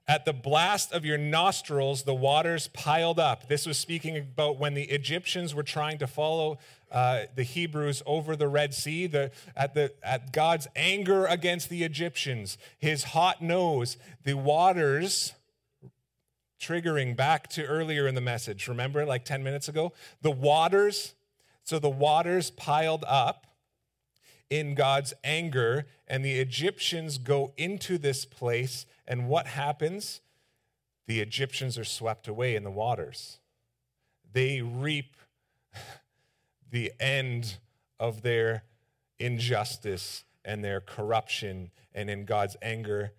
At 0.08 0.24
the 0.24 0.34
blast 0.34 0.94
of 0.94 1.04
your 1.04 1.18
nostrils, 1.18 2.04
the 2.04 2.14
waters 2.14 2.68
piled 2.68 3.20
up. 3.20 3.50
This 3.50 3.66
was 3.66 3.78
speaking 3.78 4.18
about 4.18 4.60
when 4.60 4.76
the 4.76 4.84
Egyptians 4.84 5.56
were 5.56 5.64
trying 5.64 5.98
to 5.98 6.06
follow 6.06 6.60
uh, 6.92 7.24
the 7.36 7.44
Hebrews 7.44 8.04
over 8.06 8.36
the 8.36 8.48
Red 8.48 8.76
Sea, 8.76 9.08
the, 9.08 9.32
at, 9.56 9.74
the, 9.74 9.94
at 10.04 10.32
God's 10.32 10.68
anger 10.76 11.26
against 11.26 11.70
the 11.70 11.84
Egyptians, 11.84 12.60
his 12.78 13.04
hot 13.04 13.42
nose, 13.42 13.98
the 14.24 14.36
waters 14.36 15.34
triggering 16.62 17.16
back 17.16 17.48
to 17.50 17.66
earlier 17.66 18.08
in 18.08 18.14
the 18.14 18.22
message. 18.22 18.68
Remember, 18.68 19.06
like 19.06 19.26
10 19.26 19.44
minutes 19.44 19.68
ago? 19.68 19.92
The 20.22 20.32
waters, 20.32 21.15
so 21.66 21.80
the 21.80 21.90
waters 21.90 22.52
piled 22.52 23.04
up 23.08 23.48
in 24.52 24.76
God's 24.76 25.14
anger, 25.24 25.88
and 26.08 26.24
the 26.24 26.40
Egyptians 26.40 27.18
go 27.18 27.54
into 27.58 27.98
this 27.98 28.24
place, 28.24 28.86
and 29.08 29.28
what 29.28 29.48
happens? 29.48 30.22
The 31.08 31.20
Egyptians 31.20 31.78
are 31.78 31.84
swept 31.84 32.28
away 32.28 32.56
in 32.56 32.64
the 32.64 32.72
waters. 32.72 33.40
They 34.32 34.62
reap 34.62 35.18
the 36.72 36.92
end 37.00 37.58
of 38.00 38.22
their 38.22 38.64
injustice 39.18 40.24
and 40.44 40.64
their 40.64 40.80
corruption, 40.80 41.72
and 41.96 42.12
in 42.12 42.26
God's 42.26 42.56
anger, 42.62 43.14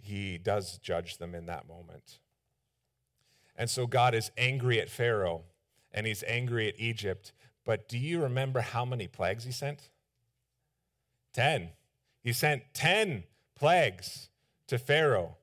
He 0.00 0.38
does 0.38 0.78
judge 0.78 1.18
them 1.18 1.34
in 1.34 1.44
that 1.46 1.68
moment. 1.68 2.18
And 3.54 3.68
so 3.68 3.86
God 3.86 4.14
is 4.14 4.30
angry 4.38 4.80
at 4.80 4.88
Pharaoh 4.88 5.42
and 5.92 6.06
He's 6.06 6.22
angry 6.26 6.68
at 6.68 6.78
Egypt. 6.78 7.32
But 7.68 7.86
do 7.86 7.98
you 7.98 8.22
remember 8.22 8.62
how 8.62 8.86
many 8.86 9.08
plagues 9.08 9.44
He 9.44 9.52
sent? 9.52 9.90
10. 11.34 11.68
He 12.22 12.32
sent 12.32 12.62
10 12.72 13.24
plagues 13.54 14.30
to 14.68 14.78
Pharaoh 14.78 15.36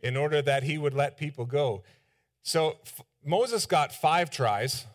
in 0.00 0.16
order 0.16 0.40
that 0.40 0.62
he 0.62 0.78
would 0.78 0.94
let 0.94 1.18
people 1.18 1.44
go. 1.44 1.82
So 2.42 2.78
F- 2.86 3.02
Moses 3.22 3.66
got 3.66 3.92
five 3.92 4.30
tries, 4.30 4.86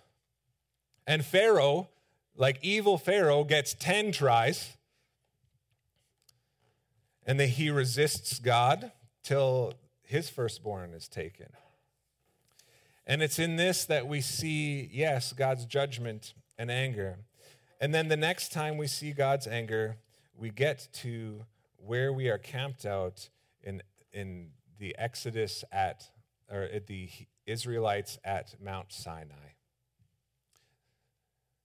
and 1.05 1.23
Pharaoh, 1.23 1.89
like 2.35 2.57
evil 2.63 2.97
Pharaoh, 2.97 3.43
gets 3.43 3.75
10 3.75 4.11
tries. 4.11 4.75
And 7.23 7.39
then 7.39 7.49
he 7.49 7.69
resists 7.69 8.39
God 8.39 8.91
till 9.21 9.75
his 10.01 10.27
firstborn 10.27 10.95
is 10.95 11.07
taken. 11.07 11.49
And 13.05 13.21
it's 13.21 13.37
in 13.37 13.57
this 13.57 13.85
that 13.85 14.07
we 14.07 14.21
see, 14.21 14.89
yes, 14.91 15.33
God's 15.33 15.67
judgment 15.67 16.33
and 16.57 16.71
anger. 16.71 17.17
And 17.79 17.93
then 17.93 18.07
the 18.07 18.17
next 18.17 18.51
time 18.51 18.77
we 18.77 18.87
see 18.87 19.11
God's 19.11 19.47
anger, 19.47 19.97
we 20.37 20.49
get 20.49 20.87
to 20.93 21.45
where 21.77 22.13
we 22.13 22.29
are 22.29 22.37
camped 22.37 22.85
out 22.85 23.29
in, 23.61 23.81
in 24.11 24.49
the 24.79 24.95
Exodus 24.97 25.63
at, 25.71 26.09
or 26.49 26.63
at 26.63 26.87
the 26.87 27.09
Israelites 27.45 28.17
at 28.23 28.55
Mount 28.61 28.91
Sinai. 28.91 29.53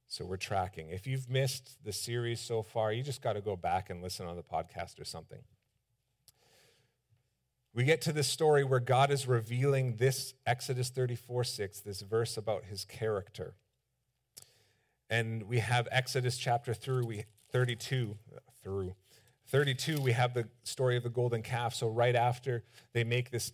So 0.09 0.25
we're 0.25 0.39
tracking. 0.39 0.89
If 0.89 1.07
you've 1.07 1.29
missed 1.29 1.77
the 1.85 1.93
series 1.93 2.41
so 2.41 2.63
far, 2.63 2.93
you 2.93 3.03
just 3.03 3.23
got 3.23 3.35
to 3.35 3.43
go 3.43 3.57
back 3.57 3.91
and 3.91 4.03
listen 4.03 4.27
on 4.27 4.37
the 4.37 4.43
podcast 4.43 4.99
or 4.99 5.05
something. 5.05 5.41
We 7.75 7.85
get 7.85 8.01
to 8.03 8.13
this 8.13 8.27
story 8.27 8.65
where 8.65 8.81
God 8.81 9.11
is 9.11 9.29
revealing 9.29 9.97
this 9.97 10.35
Exodus 10.47 10.89
34 10.89 11.45
6, 11.45 11.81
this 11.81 12.01
verse 12.01 12.37
about 12.37 12.65
his 12.65 12.85
character. 12.85 13.55
And 15.11 15.45
we 15.45 15.59
have 15.59 15.89
Exodus 15.91 16.37
chapter 16.37 16.75
through 16.75 17.07
we 17.07 17.25
32, 17.51 18.17
through. 18.63 18.95
32, 19.49 20.01
we 20.01 20.13
have 20.13 20.35
the 20.35 20.47
story 20.65 20.97
of 20.97 21.03
the 21.03 21.09
golden 21.09 21.43
calf. 21.43 21.75
So, 21.75 21.89
right 21.89 22.15
after 22.15 22.65
they 22.93 23.05
make 23.05 23.31
this, 23.31 23.53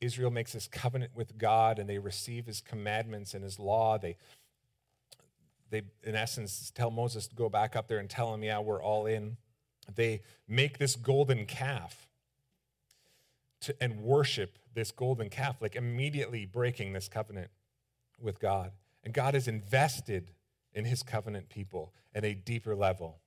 Israel 0.00 0.30
makes 0.30 0.52
this 0.52 0.66
covenant 0.66 1.12
with 1.14 1.38
God 1.38 1.78
and 1.78 1.88
they 1.88 1.98
receive 1.98 2.46
his 2.46 2.60
commandments 2.60 3.32
and 3.32 3.42
his 3.42 3.58
law, 3.58 3.96
they, 3.96 4.16
they 5.70 5.82
in 6.04 6.14
essence, 6.14 6.70
tell 6.74 6.90
Moses 6.90 7.26
to 7.28 7.34
go 7.34 7.48
back 7.48 7.74
up 7.74 7.88
there 7.88 7.98
and 7.98 8.10
tell 8.10 8.34
him, 8.34 8.42
yeah, 8.42 8.58
we're 8.58 8.82
all 8.82 9.06
in. 9.06 9.38
They 9.94 10.20
make 10.46 10.76
this 10.76 10.96
golden 10.96 11.46
calf 11.46 12.08
to, 13.62 13.74
and 13.82 14.02
worship 14.02 14.58
this 14.74 14.90
golden 14.90 15.30
calf, 15.30 15.56
like 15.62 15.74
immediately 15.74 16.44
breaking 16.44 16.92
this 16.92 17.08
covenant 17.08 17.50
with 18.20 18.38
God. 18.38 18.72
And 19.02 19.14
God 19.14 19.34
is 19.34 19.48
invested 19.48 20.32
in 20.78 20.84
his 20.84 21.02
covenant 21.02 21.48
people 21.48 21.92
at 22.14 22.24
a 22.24 22.34
deeper 22.34 22.76
level. 22.76 23.18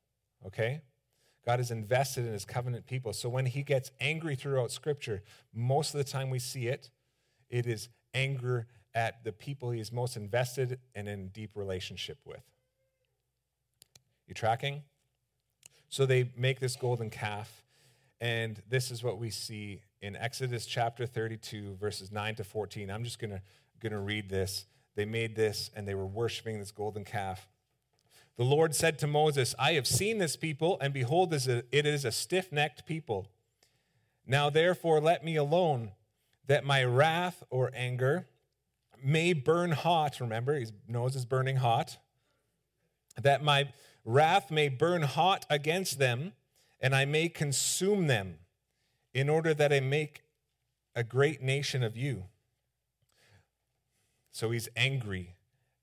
Okay? 0.47 0.81
God 1.45 1.59
is 1.59 1.69
invested 1.69 2.25
in 2.25 2.31
his 2.31 2.45
covenant 2.45 2.87
people. 2.87 3.11
So 3.11 3.27
when 3.27 3.45
he 3.45 3.61
gets 3.61 3.91
angry 3.99 4.35
throughout 4.35 4.71
Scripture, 4.71 5.21
most 5.53 5.93
of 5.93 5.97
the 5.97 6.09
time 6.09 6.29
we 6.29 6.39
see 6.39 6.67
it, 6.67 6.89
it 7.49 7.67
is 7.67 7.89
anger 8.13 8.67
at 8.95 9.25
the 9.25 9.33
people 9.33 9.71
he 9.71 9.81
is 9.81 9.91
most 9.91 10.15
invested 10.15 10.79
and 10.95 11.09
in 11.09 11.27
deep 11.27 11.51
relationship 11.55 12.19
with. 12.23 12.41
You 14.27 14.33
tracking? 14.33 14.83
So 15.89 16.05
they 16.05 16.31
make 16.37 16.61
this 16.61 16.77
golden 16.77 17.09
calf, 17.09 17.65
and 18.21 18.61
this 18.69 18.91
is 18.91 19.03
what 19.03 19.17
we 19.17 19.29
see 19.29 19.81
in 20.01 20.15
Exodus 20.15 20.65
chapter 20.65 21.05
32, 21.05 21.75
verses 21.75 22.13
9 22.13 22.35
to 22.35 22.45
14. 22.45 22.89
I'm 22.89 23.03
just 23.03 23.19
gonna, 23.19 23.41
gonna 23.81 23.99
read 23.99 24.29
this. 24.29 24.67
They 24.95 25.05
made 25.05 25.35
this 25.35 25.69
and 25.75 25.87
they 25.87 25.95
were 25.95 26.05
worshiping 26.05 26.59
this 26.59 26.71
golden 26.71 27.05
calf. 27.05 27.47
The 28.37 28.43
Lord 28.43 28.73
said 28.73 28.97
to 28.99 29.07
Moses, 29.07 29.53
I 29.59 29.73
have 29.73 29.85
seen 29.85 30.17
this 30.17 30.35
people, 30.35 30.77
and 30.81 30.93
behold, 30.93 31.33
it 31.33 31.65
is 31.71 32.05
a 32.05 32.11
stiff 32.11 32.51
necked 32.51 32.85
people. 32.85 33.27
Now 34.25 34.49
therefore 34.49 34.99
let 34.99 35.23
me 35.23 35.35
alone, 35.35 35.91
that 36.47 36.65
my 36.65 36.83
wrath 36.83 37.43
or 37.49 37.71
anger 37.75 38.27
may 39.03 39.33
burn 39.33 39.71
hot. 39.71 40.19
Remember, 40.19 40.55
his 40.55 40.71
nose 40.87 41.15
is 41.15 41.25
burning 41.25 41.57
hot. 41.57 41.97
That 43.21 43.43
my 43.43 43.73
wrath 44.05 44.49
may 44.49 44.69
burn 44.69 45.03
hot 45.03 45.45
against 45.49 45.99
them, 45.99 46.33
and 46.79 46.95
I 46.95 47.05
may 47.05 47.29
consume 47.29 48.07
them, 48.07 48.39
in 49.13 49.29
order 49.29 49.53
that 49.53 49.73
I 49.73 49.81
make 49.81 50.23
a 50.95 51.03
great 51.03 51.41
nation 51.41 51.83
of 51.83 51.97
you. 51.97 52.25
So 54.31 54.51
he's 54.51 54.69
angry, 54.75 55.35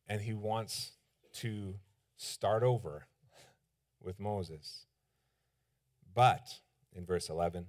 and 0.09 0.23
he 0.23 0.33
wants 0.33 0.93
to 1.35 1.75
start 2.17 2.63
over 2.63 3.07
with 4.01 4.19
Moses. 4.19 4.87
But, 6.15 6.61
in 6.93 7.05
verse 7.05 7.29
11, 7.29 7.67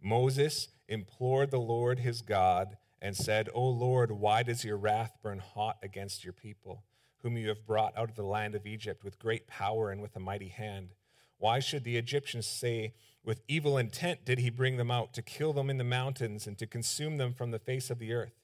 Moses 0.00 0.68
implored 0.88 1.50
the 1.50 1.58
Lord 1.58 2.00
his 2.00 2.20
God 2.20 2.76
and 3.00 3.16
said, 3.16 3.48
O 3.54 3.66
Lord, 3.66 4.12
why 4.12 4.42
does 4.42 4.64
your 4.64 4.76
wrath 4.76 5.16
burn 5.22 5.38
hot 5.38 5.78
against 5.82 6.22
your 6.22 6.32
people, 6.32 6.84
whom 7.18 7.36
you 7.36 7.48
have 7.48 7.66
brought 7.66 7.96
out 7.96 8.10
of 8.10 8.16
the 8.16 8.22
land 8.22 8.54
of 8.54 8.66
Egypt 8.66 9.02
with 9.02 9.18
great 9.18 9.46
power 9.46 9.90
and 9.90 10.02
with 10.02 10.14
a 10.16 10.20
mighty 10.20 10.48
hand? 10.48 10.90
Why 11.38 11.58
should 11.60 11.84
the 11.84 11.96
Egyptians 11.96 12.46
say, 12.46 12.94
With 13.24 13.42
evil 13.48 13.78
intent 13.78 14.24
did 14.24 14.38
he 14.38 14.50
bring 14.50 14.76
them 14.76 14.90
out, 14.90 15.14
to 15.14 15.22
kill 15.22 15.52
them 15.52 15.70
in 15.70 15.78
the 15.78 15.84
mountains 15.84 16.46
and 16.46 16.58
to 16.58 16.66
consume 16.66 17.16
them 17.16 17.32
from 17.32 17.50
the 17.50 17.58
face 17.58 17.90
of 17.90 17.98
the 17.98 18.12
earth? 18.12 18.43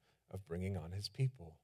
of 0.31 0.47
bringing 0.47 0.77
on 0.77 0.91
his 0.91 1.09
people. 1.09 1.55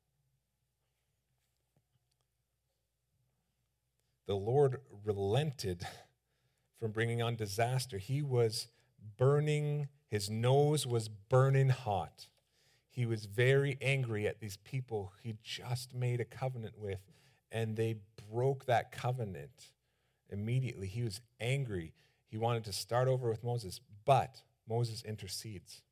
The 4.27 4.35
Lord 4.35 4.81
relented 5.05 5.87
from 6.79 6.91
bringing 6.91 7.21
on 7.21 7.35
disaster. 7.35 7.97
He 7.97 8.21
was 8.21 8.67
burning, 9.17 9.87
his 10.09 10.29
nose 10.29 10.85
was 10.85 11.07
burning 11.07 11.69
hot 11.69 12.27
he 12.97 13.05
was 13.05 13.25
very 13.25 13.77
angry 13.79 14.25
at 14.25 14.39
these 14.39 14.57
people 14.57 15.13
he 15.21 15.35
just 15.43 15.93
made 15.93 16.19
a 16.19 16.25
covenant 16.25 16.79
with, 16.79 16.97
and 17.51 17.77
they 17.77 17.97
broke 18.31 18.65
that 18.65 18.91
covenant 18.91 19.69
immediately. 20.31 20.87
He 20.87 21.03
was 21.03 21.21
angry. 21.39 21.93
He 22.25 22.39
wanted 22.39 22.63
to 22.63 22.73
start 22.73 23.07
over 23.07 23.29
with 23.29 23.43
Moses, 23.43 23.79
but 24.03 24.41
Moses 24.67 25.03
intercedes. 25.03 25.83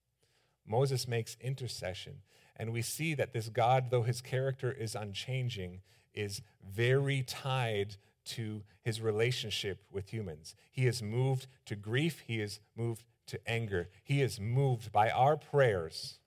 Moses 0.65 1.07
makes 1.07 1.37
intercession. 1.39 2.23
And 2.55 2.71
we 2.71 2.81
see 2.81 3.13
that 3.15 3.33
this 3.33 3.49
God, 3.49 3.89
though 3.89 4.03
his 4.03 4.21
character 4.21 4.71
is 4.71 4.95
unchanging, 4.95 5.81
is 6.13 6.41
very 6.63 7.21
tied 7.23 7.97
to 8.25 8.63
his 8.81 9.01
relationship 9.01 9.83
with 9.91 10.09
humans. 10.09 10.55
He 10.71 10.87
is 10.87 11.03
moved 11.03 11.47
to 11.65 11.75
grief, 11.75 12.23
he 12.25 12.41
is 12.41 12.59
moved 12.75 13.03
to 13.27 13.39
anger, 13.45 13.89
he 14.03 14.21
is 14.21 14.39
moved 14.39 14.91
by 14.91 15.09
our 15.09 15.35
prayers 15.35 16.19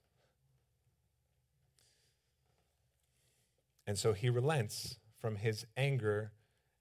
And 3.89 3.99
so 3.99 4.13
he 4.13 4.29
relents 4.29 4.99
from 5.19 5.37
his 5.37 5.65
anger, 5.75 6.33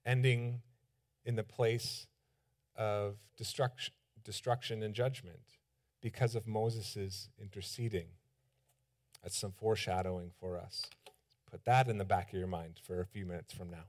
ending 0.05 0.61
in 1.23 1.37
the 1.37 1.43
place 1.43 2.05
of 2.75 3.15
destruction, 3.37 3.93
destruction 4.25 4.83
and 4.83 4.93
judgment 4.93 5.39
because 6.01 6.35
of 6.35 6.47
Moses' 6.47 7.29
interceding. 7.41 8.07
That's 9.23 9.37
some 9.37 9.51
foreshadowing 9.51 10.31
for 10.39 10.57
us. 10.57 10.85
Put 11.49 11.65
that 11.65 11.87
in 11.87 11.97
the 11.97 12.05
back 12.05 12.33
of 12.33 12.39
your 12.39 12.47
mind 12.47 12.79
for 12.83 13.01
a 13.01 13.05
few 13.05 13.25
minutes 13.25 13.53
from 13.53 13.69
now. 13.69 13.85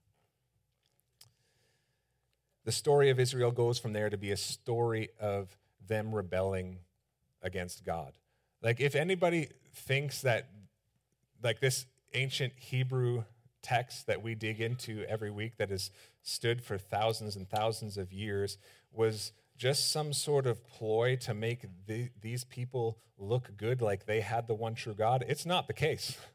The 2.64 2.72
story 2.72 3.10
of 3.10 3.18
Israel 3.18 3.50
goes 3.50 3.78
from 3.78 3.92
there 3.92 4.10
to 4.10 4.18
be 4.18 4.30
a 4.30 4.36
story 4.36 5.08
of 5.20 5.56
them 5.86 6.14
rebelling 6.14 6.78
against 7.42 7.84
God. 7.84 8.12
Like, 8.62 8.80
if 8.80 8.94
anybody 8.94 9.48
thinks 9.72 10.22
that, 10.22 10.48
like, 11.42 11.60
this 11.60 11.86
ancient 12.14 12.52
Hebrew 12.56 13.24
text 13.62 14.06
that 14.06 14.22
we 14.22 14.34
dig 14.34 14.60
into 14.60 15.04
every 15.08 15.30
week 15.30 15.56
that 15.58 15.70
has 15.70 15.90
stood 16.22 16.62
for 16.62 16.78
thousands 16.78 17.36
and 17.36 17.48
thousands 17.48 17.96
of 17.96 18.12
years 18.12 18.58
was 18.92 19.32
just 19.58 19.90
some 19.90 20.12
sort 20.12 20.46
of 20.46 20.64
ploy 20.64 21.16
to 21.16 21.34
make 21.34 21.66
the, 21.86 22.10
these 22.20 22.44
people 22.44 22.98
look 23.18 23.56
good 23.56 23.82
like 23.82 24.06
they 24.06 24.20
had 24.20 24.46
the 24.46 24.54
one 24.54 24.74
true 24.74 24.94
God. 24.94 25.24
It's 25.28 25.44
not 25.44 25.66
the 25.66 25.74
case. 25.74 26.16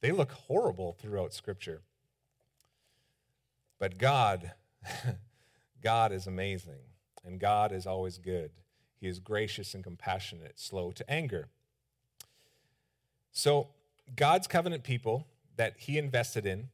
They 0.00 0.10
look 0.10 0.32
horrible 0.32 0.96
throughout 1.00 1.32
Scripture. 1.32 1.82
But 3.78 3.98
God, 3.98 4.50
God 5.80 6.10
is 6.10 6.26
amazing, 6.26 6.80
and 7.24 7.38
God 7.38 7.70
is 7.70 7.86
always 7.86 8.18
good. 8.18 8.50
He 9.00 9.06
is 9.06 9.20
gracious 9.20 9.74
and 9.74 9.84
compassionate, 9.84 10.58
slow 10.58 10.90
to 10.90 11.08
anger. 11.08 11.50
So, 13.30 13.68
God's 14.16 14.48
covenant 14.48 14.82
people 14.82 15.28
that 15.54 15.74
he 15.78 15.98
invested 15.98 16.46
in, 16.46 16.70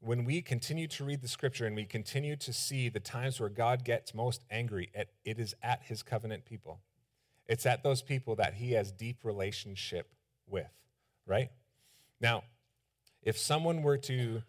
when 0.00 0.24
we 0.24 0.40
continue 0.42 0.86
to 0.86 1.04
read 1.04 1.22
the 1.22 1.28
scripture 1.28 1.66
and 1.66 1.74
we 1.74 1.84
continue 1.84 2.36
to 2.36 2.52
see 2.52 2.88
the 2.88 3.00
times 3.00 3.40
where 3.40 3.48
God 3.48 3.84
gets 3.84 4.14
most 4.14 4.44
angry, 4.50 4.90
at, 4.94 5.08
it 5.24 5.38
is 5.38 5.54
at 5.62 5.82
his 5.84 6.02
covenant 6.02 6.44
people. 6.44 6.80
It's 7.46 7.66
at 7.66 7.82
those 7.82 8.02
people 8.02 8.36
that 8.36 8.54
he 8.54 8.72
has 8.72 8.92
deep 8.92 9.24
relationship 9.24 10.08
with, 10.46 10.70
right? 11.26 11.50
Now, 12.20 12.44
if 13.22 13.38
someone 13.38 13.82
were 13.82 13.98
to 13.98 14.42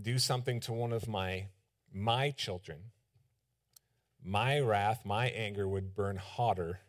do 0.00 0.18
something 0.18 0.60
to 0.60 0.72
one 0.72 0.92
of 0.92 1.08
my 1.08 1.46
my 1.94 2.30
children, 2.30 2.78
my 4.24 4.58
wrath, 4.60 5.04
my 5.04 5.26
anger 5.26 5.68
would 5.68 5.94
burn 5.94 6.16
hotter 6.16 6.80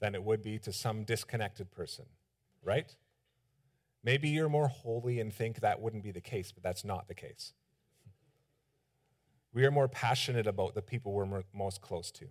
than 0.00 0.14
it 0.14 0.24
would 0.24 0.42
be 0.42 0.58
to 0.58 0.72
some 0.72 1.04
disconnected 1.04 1.70
person, 1.70 2.06
right? 2.64 2.92
Maybe 4.06 4.28
you're 4.28 4.48
more 4.48 4.68
holy 4.68 5.18
and 5.18 5.34
think 5.34 5.58
that 5.58 5.80
wouldn't 5.80 6.04
be 6.04 6.12
the 6.12 6.20
case, 6.20 6.52
but 6.52 6.62
that's 6.62 6.84
not 6.84 7.08
the 7.08 7.14
case. 7.14 7.52
We 9.52 9.64
are 9.64 9.72
more 9.72 9.88
passionate 9.88 10.46
about 10.46 10.76
the 10.76 10.80
people 10.80 11.12
we're 11.12 11.42
most 11.52 11.80
close 11.80 12.12
to, 12.12 12.26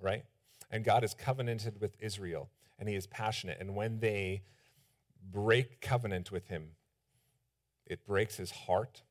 right? 0.00 0.24
And 0.68 0.84
God 0.84 1.04
is 1.04 1.14
covenanted 1.14 1.80
with 1.80 1.94
Israel, 2.00 2.50
and 2.76 2.88
He 2.88 2.96
is 2.96 3.06
passionate. 3.06 3.58
And 3.60 3.76
when 3.76 4.00
they 4.00 4.42
break 5.30 5.80
covenant 5.80 6.32
with 6.32 6.48
Him, 6.48 6.70
it 7.86 8.04
breaks 8.04 8.36
His 8.36 8.50
heart. 8.50 9.02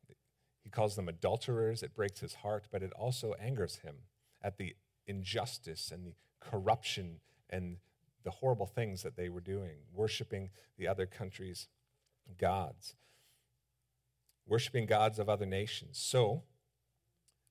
He 0.59 0.69
calls 0.69 0.97
them 0.97 1.07
adulterers. 1.07 1.81
It 1.81 1.95
breaks 1.95 2.19
His 2.19 2.35
heart, 2.35 2.67
but 2.69 2.83
it 2.83 2.91
also 2.91 3.35
angers 3.39 3.77
Him 3.77 3.95
at 4.41 4.57
the 4.57 4.75
injustice 5.05 5.91
and 5.93 6.07
the 6.07 6.13
corruption 6.41 7.21
and 7.49 7.77
the 8.27 8.31
horrible 8.31 8.65
things 8.65 9.03
that 9.03 9.15
they 9.15 9.29
were 9.29 9.39
doing, 9.39 9.77
worshiping 9.93 10.49
the 10.77 10.85
other 10.85 11.05
countries' 11.05 11.69
gods, 12.37 12.93
worshiping 14.45 14.85
gods 14.85 15.17
of 15.17 15.29
other 15.29 15.45
nations. 15.45 15.97
So, 15.97 16.43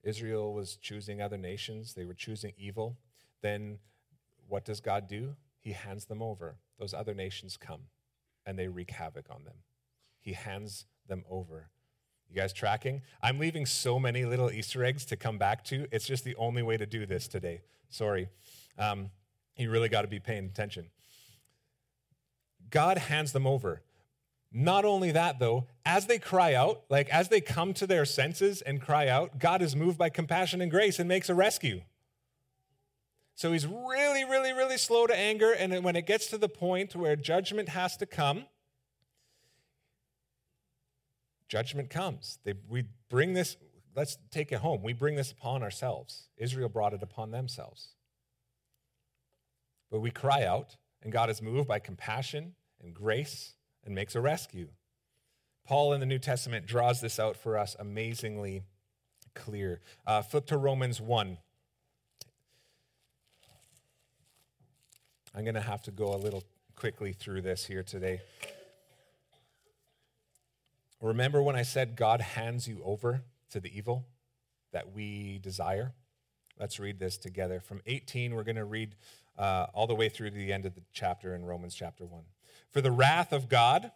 Israel 0.03 0.53
was 0.53 0.77
choosing 0.77 1.23
other 1.23 1.39
nations, 1.39 1.95
they 1.95 2.05
were 2.05 2.13
choosing 2.13 2.53
evil. 2.59 2.99
Then, 3.41 3.79
what 4.49 4.67
does 4.67 4.81
God 4.83 5.09
do? 5.09 5.37
He 5.61 5.73
hands 5.73 6.05
them 6.05 6.21
over. 6.21 6.57
Those 6.79 6.93
other 6.93 7.15
nations 7.15 7.57
come 7.57 7.85
and 8.45 8.59
they 8.59 8.69
wreak 8.69 8.91
havoc 8.91 9.31
on 9.31 9.45
them. 9.45 9.57
He 10.21 10.35
hands 10.35 10.85
them 11.09 11.25
over. 11.31 11.71
You 12.29 12.37
guys 12.37 12.53
tracking? 12.53 13.01
I'm 13.23 13.39
leaving 13.39 13.65
so 13.65 13.99
many 13.99 14.27
little 14.27 14.51
Easter 14.51 14.85
eggs 14.85 15.07
to 15.07 15.17
come 15.17 15.39
back 15.39 15.65
to. 15.65 15.87
It's 15.91 16.07
just 16.07 16.25
the 16.25 16.37
only 16.37 16.63
way 16.63 16.77
to 16.77 16.85
do 16.85 17.07
this 17.07 17.29
today. 17.29 17.63
Sorry. 17.89 18.29
Um, 18.79 19.11
you 19.57 19.71
really 19.71 19.89
got 19.89 20.03
to 20.03 20.09
be 20.09 20.21
paying 20.21 20.45
attention. 20.45 20.87
God 22.71 22.99
hands 22.99 23.33
them 23.33 23.47
over. 23.47 23.83
Not 24.53 24.85
only 24.85 25.13
that, 25.13 25.39
though, 25.39 25.67
as 25.85 26.07
they 26.07 26.19
cry 26.19 26.55
out, 26.55 26.85
like 26.89 27.09
as 27.11 27.29
they 27.29 27.41
come 27.41 27.75
to 27.75 27.87
their 27.87 28.05
senses 28.05 28.63
and 28.63 28.81
cry 28.81 29.09
out, 29.09 29.39
God 29.39 29.61
is 29.61 29.77
moved 29.77 29.99
by 29.99 30.09
compassion 30.09 30.61
and 30.61 30.71
grace 30.71 30.99
and 30.99 31.09
makes 31.09 31.29
a 31.29 31.35
rescue. 31.35 31.83
So 33.35 33.53
he's 33.53 33.67
really, 33.67 34.25
really, 34.25 34.53
really 34.53 34.79
slow 34.79 35.07
to 35.07 35.15
anger. 35.15 35.53
And 35.53 35.85
when 35.85 35.95
it 35.95 36.07
gets 36.07 36.29
to 36.29 36.39
the 36.39 36.49
point 36.49 36.97
where 36.97 37.17
judgment 37.17 37.69
has 37.69 37.97
to 37.99 38.07
come, 38.07 38.47
judgment 41.49 41.91
comes. 41.91 42.39
They, 42.45 42.55
we 42.69 42.85
bring 43.11 43.35
this, 43.35 43.57
let's 43.95 44.17
take 44.31 44.53
it 44.53 44.61
home. 44.61 44.83
We 44.83 44.95
bring 44.95 45.17
this 45.17 45.33
upon 45.33 45.63
ourselves. 45.63 46.29
Israel 46.39 46.71
brought 46.71 46.95
it 46.95 47.03
upon 47.03 47.31
themselves. 47.31 47.91
But 49.91 50.01
we 50.01 50.11
cry 50.11 50.45
out, 50.45 50.77
and 51.03 51.13
God 51.13 51.31
is 51.31 51.41
moved 51.41 51.69
by 51.69 51.79
compassion 51.79 52.55
and 52.83 52.93
grace 52.93 53.55
and 53.85 53.95
makes 53.95 54.15
a 54.15 54.21
rescue. 54.21 54.69
Paul 55.65 55.93
in 55.93 56.01
the 56.01 56.07
New 56.07 56.19
Testament 56.19 56.67
draws 56.67 57.01
this 57.01 57.19
out 57.19 57.37
for 57.37 57.59
us 57.59 57.77
amazingly 57.79 58.63
clear. 59.35 59.81
Uh, 60.07 60.23
flip 60.23 60.47
to 60.47 60.57
Romans 60.57 61.01
1. 61.01 61.39
I'm 65.35 65.45
going 65.45 65.55
to 65.55 65.61
have 65.61 65.83
to 65.83 65.91
go 65.91 66.15
a 66.15 66.17
little 66.17 66.43
quickly 66.77 67.13
through 67.13 67.43
this 67.43 67.67
here 67.67 67.83
today. 67.83 68.21
Remember 71.01 71.43
when 71.43 71.57
I 71.57 71.63
said 71.63 71.95
God 71.95 72.21
hands 72.21 72.67
you 72.67 72.81
over 72.85 73.23
to 73.51 73.61
the 73.61 73.77
evil 73.77 74.07
that 74.73 74.93
we 74.93 75.39
desire? 75.43 75.93
Let's 76.59 76.81
read 76.81 76.99
this 76.99 77.19
together. 77.19 77.61
From 77.61 77.83
18, 77.87 78.35
we're 78.35 78.45
going 78.45 78.57
to 78.57 78.65
read 78.65 78.95
uh, 79.39 79.67
all 79.75 79.87
the 79.87 79.95
way 79.95 80.09
through 80.09 80.31
to 80.31 80.37
the 80.37 80.53
end 80.53 80.67
of 80.67 80.75
the 80.75 80.83
chapter 80.93 81.35
in 81.35 81.45
Romans 81.45 81.75
chapter 81.75 82.05
1. 82.05 82.23
For 82.71 82.81
the 82.81 82.91
wrath 82.91 83.33
of 83.33 83.49
God 83.49 83.93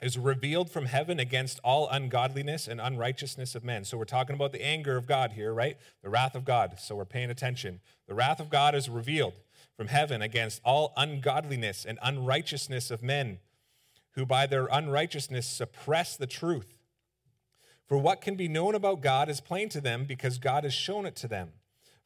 is 0.00 0.18
revealed 0.18 0.70
from 0.70 0.86
heaven 0.86 1.20
against 1.20 1.60
all 1.62 1.88
ungodliness 1.88 2.66
and 2.66 2.80
unrighteousness 2.80 3.54
of 3.54 3.62
men. 3.62 3.84
So 3.84 3.96
we're 3.96 4.04
talking 4.04 4.34
about 4.34 4.52
the 4.52 4.64
anger 4.64 4.96
of 4.96 5.06
God 5.06 5.32
here, 5.32 5.54
right? 5.54 5.76
The 6.02 6.10
wrath 6.10 6.34
of 6.34 6.44
God. 6.44 6.80
So 6.80 6.96
we're 6.96 7.04
paying 7.04 7.30
attention. 7.30 7.80
The 8.08 8.14
wrath 8.14 8.40
of 8.40 8.50
God 8.50 8.74
is 8.74 8.88
revealed 8.88 9.34
from 9.76 9.86
heaven 9.86 10.20
against 10.20 10.60
all 10.64 10.92
ungodliness 10.96 11.84
and 11.84 11.98
unrighteousness 12.02 12.90
of 12.90 13.02
men 13.02 13.38
who 14.14 14.26
by 14.26 14.46
their 14.46 14.66
unrighteousness 14.66 15.46
suppress 15.46 16.16
the 16.16 16.26
truth. 16.26 16.78
For 17.86 17.96
what 17.96 18.20
can 18.20 18.34
be 18.36 18.48
known 18.48 18.74
about 18.74 19.02
God 19.02 19.28
is 19.28 19.40
plain 19.40 19.68
to 19.70 19.80
them 19.80 20.04
because 20.04 20.38
God 20.38 20.64
has 20.64 20.74
shown 20.74 21.06
it 21.06 21.16
to 21.16 21.28
them. 21.28 21.52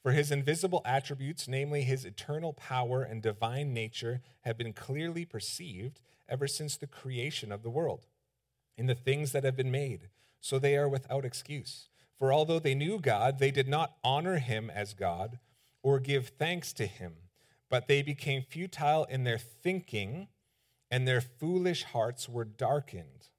For 0.06 0.12
his 0.12 0.30
invisible 0.30 0.82
attributes, 0.84 1.48
namely 1.48 1.82
his 1.82 2.04
eternal 2.04 2.52
power 2.52 3.02
and 3.02 3.20
divine 3.20 3.74
nature, 3.74 4.20
have 4.42 4.56
been 4.56 4.72
clearly 4.72 5.24
perceived 5.24 6.00
ever 6.28 6.46
since 6.46 6.76
the 6.76 6.86
creation 6.86 7.50
of 7.50 7.64
the 7.64 7.70
world 7.70 8.06
in 8.78 8.86
the 8.86 8.94
things 8.94 9.32
that 9.32 9.42
have 9.42 9.56
been 9.56 9.72
made, 9.72 10.02
so 10.40 10.60
they 10.60 10.76
are 10.76 10.88
without 10.88 11.24
excuse. 11.24 11.88
For 12.20 12.32
although 12.32 12.60
they 12.60 12.72
knew 12.72 13.00
God, 13.00 13.40
they 13.40 13.50
did 13.50 13.66
not 13.66 13.96
honor 14.04 14.38
him 14.38 14.70
as 14.70 14.94
God 14.94 15.40
or 15.82 15.98
give 15.98 16.28
thanks 16.28 16.72
to 16.74 16.86
him, 16.86 17.14
but 17.68 17.88
they 17.88 18.00
became 18.00 18.44
futile 18.48 19.06
in 19.06 19.24
their 19.24 19.38
thinking, 19.38 20.28
and 20.88 21.08
their 21.08 21.20
foolish 21.20 21.82
hearts 21.82 22.28
were 22.28 22.44
darkened. 22.44 23.30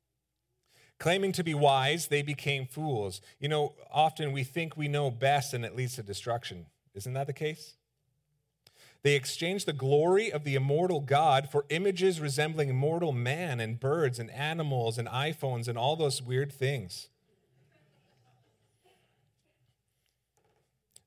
Claiming 1.00 1.32
to 1.34 1.44
be 1.44 1.54
wise, 1.54 2.08
they 2.08 2.24
became 2.24 2.66
fools. 2.66 3.22
You 3.40 3.50
know, 3.50 3.74
often 3.92 4.32
we 4.32 4.44
think 4.44 4.76
we 4.76 4.88
know 4.88 5.12
best 5.12 5.54
and 5.54 5.64
it 5.64 5.76
leads 5.76 5.96
to 5.96 6.04
destruction. 6.04 6.66
Isn't 6.96 7.14
that 7.14 7.28
the 7.28 7.34
case? 7.34 7.76
They 9.04 9.16
exchanged 9.16 9.68
the 9.68 9.74
glory 9.74 10.32
of 10.32 10.44
the 10.44 10.56
immortal 10.56 11.00
God 11.00 11.50
for 11.52 11.66
images 11.70 12.20
resembling 12.20 12.76
mortal 12.76 13.12
man 13.12 13.60
and 13.60 13.80
birds 13.80 14.18
and 14.18 14.32
animals 14.32 14.98
and 14.98 15.08
iPhones 15.08 15.68
and 15.68 15.78
all 15.78 15.96
those 15.96 16.22
weird 16.22 16.52
things. 16.52 17.10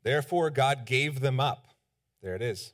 Therefore, 0.05 0.51
God 0.51 0.87
gave 0.87 1.21
them 1.21 1.41
up. 1.41 1.67
There 2.23 2.37
it 2.37 2.43
is. 2.43 2.73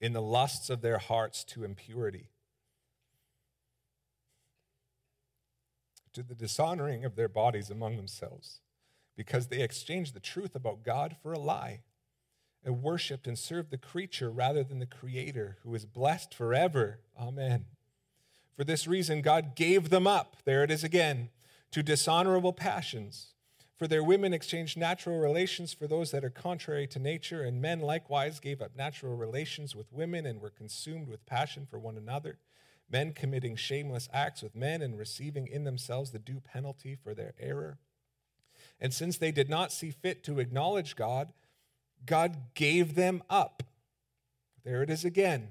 In 0.00 0.12
the 0.12 0.20
lusts 0.20 0.68
of 0.68 0.82
their 0.82 0.98
hearts 0.98 1.44
to 1.44 1.64
impurity 1.64 2.28
to 6.14 6.22
the 6.22 6.34
dishonoring 6.34 7.04
of 7.04 7.16
their 7.16 7.28
bodies 7.28 7.70
among 7.70 7.96
themselves, 7.96 8.60
because 9.16 9.48
they 9.48 9.60
exchanged 9.60 10.14
the 10.14 10.20
truth 10.20 10.54
about 10.54 10.82
God 10.82 11.16
for 11.22 11.32
a 11.32 11.38
lie, 11.38 11.80
and 12.64 12.82
worshiped 12.82 13.26
and 13.26 13.38
served 13.38 13.70
the 13.70 13.78
creature 13.78 14.30
rather 14.30 14.64
than 14.64 14.78
the 14.78 14.86
Creator, 14.86 15.58
who 15.62 15.74
is 15.74 15.84
blessed 15.84 16.32
forever. 16.32 17.00
Amen. 17.20 17.66
For 18.56 18.64
this 18.64 18.86
reason, 18.86 19.20
God 19.20 19.54
gave 19.54 19.90
them 19.90 20.06
up, 20.06 20.36
there 20.44 20.64
it 20.64 20.70
is 20.70 20.82
again, 20.82 21.28
to 21.72 21.82
dishonorable 21.82 22.52
passions. 22.52 23.34
For 23.76 23.88
their 23.88 24.04
women 24.04 24.32
exchanged 24.32 24.78
natural 24.78 25.18
relations 25.18 25.74
for 25.74 25.86
those 25.88 26.12
that 26.12 26.24
are 26.24 26.30
contrary 26.30 26.86
to 26.86 26.98
nature, 26.98 27.42
and 27.42 27.60
men 27.60 27.80
likewise 27.80 28.38
gave 28.40 28.62
up 28.62 28.76
natural 28.76 29.16
relations 29.16 29.74
with 29.74 29.92
women 29.92 30.24
and 30.24 30.40
were 30.40 30.50
consumed 30.50 31.08
with 31.08 31.26
passion 31.26 31.66
for 31.68 31.78
one 31.78 31.96
another 31.96 32.38
men 32.90 33.12
committing 33.12 33.56
shameless 33.56 34.08
acts 34.12 34.42
with 34.42 34.54
men 34.54 34.82
and 34.82 34.98
receiving 34.98 35.46
in 35.46 35.64
themselves 35.64 36.10
the 36.10 36.18
due 36.18 36.40
penalty 36.40 36.94
for 36.94 37.14
their 37.14 37.34
error. 37.38 37.78
And 38.80 38.92
since 38.92 39.16
they 39.16 39.32
did 39.32 39.48
not 39.48 39.72
see 39.72 39.90
fit 39.90 40.22
to 40.24 40.38
acknowledge 40.38 40.96
God, 40.96 41.32
God 42.06 42.54
gave 42.54 42.94
them 42.94 43.22
up. 43.30 43.62
There 44.64 44.82
it 44.82 44.90
is 44.90 45.04
again 45.04 45.48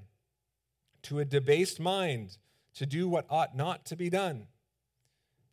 to 1.03 1.19
a 1.19 1.25
debased 1.25 1.79
mind 1.79 2.37
to 2.75 2.85
do 2.85 3.07
what 3.07 3.25
ought 3.29 3.55
not 3.55 3.85
to 3.85 3.95
be 3.95 4.09
done. 4.09 4.47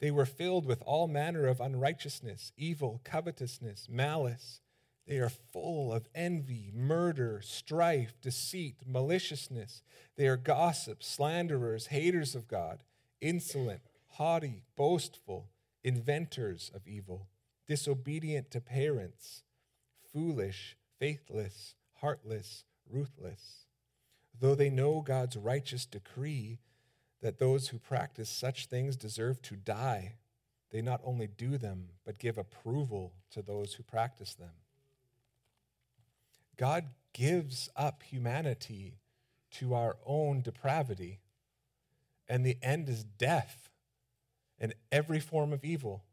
They 0.00 0.10
were 0.10 0.26
filled 0.26 0.64
with 0.64 0.82
all 0.86 1.08
manner 1.08 1.46
of 1.46 1.60
unrighteousness, 1.60 2.52
evil, 2.56 3.00
covetousness, 3.04 3.88
malice. 3.90 4.60
They 5.06 5.18
are 5.18 5.30
full 5.30 5.92
of 5.92 6.08
envy, 6.14 6.70
murder, 6.74 7.40
strife, 7.42 8.14
deceit, 8.20 8.76
maliciousness. 8.86 9.82
They 10.16 10.28
are 10.28 10.36
gossips, 10.36 11.08
slanderers, 11.08 11.86
haters 11.86 12.34
of 12.34 12.46
God, 12.46 12.84
insolent, 13.20 13.82
haughty, 14.08 14.62
boastful, 14.76 15.50
inventors 15.82 16.70
of 16.74 16.86
evil, 16.86 17.28
disobedient 17.66 18.50
to 18.50 18.60
parents, 18.60 19.42
foolish, 20.12 20.76
faithless, 20.98 21.74
heartless, 22.00 22.64
ruthless. 22.88 23.66
Though 24.38 24.54
they 24.54 24.70
know 24.70 25.00
God's 25.00 25.36
righteous 25.36 25.86
decree 25.86 26.58
that 27.20 27.38
those 27.38 27.68
who 27.68 27.78
practice 27.78 28.30
such 28.30 28.66
things 28.66 28.96
deserve 28.96 29.42
to 29.42 29.56
die, 29.56 30.14
they 30.70 30.82
not 30.82 31.00
only 31.04 31.26
do 31.26 31.58
them, 31.58 31.88
but 32.04 32.18
give 32.18 32.38
approval 32.38 33.12
to 33.32 33.42
those 33.42 33.74
who 33.74 33.82
practice 33.82 34.34
them. 34.34 34.52
God 36.61 36.90
gives 37.14 37.70
up 37.75 38.03
humanity 38.03 38.99
to 39.53 39.73
our 39.73 39.96
own 40.05 40.42
depravity, 40.42 41.20
and 42.29 42.44
the 42.44 42.59
end 42.62 42.87
is 42.90 43.03
death 43.03 43.70
and 44.59 44.75
every 44.92 45.20
form 45.20 45.55
of 45.55 45.64
evil. 45.64 46.05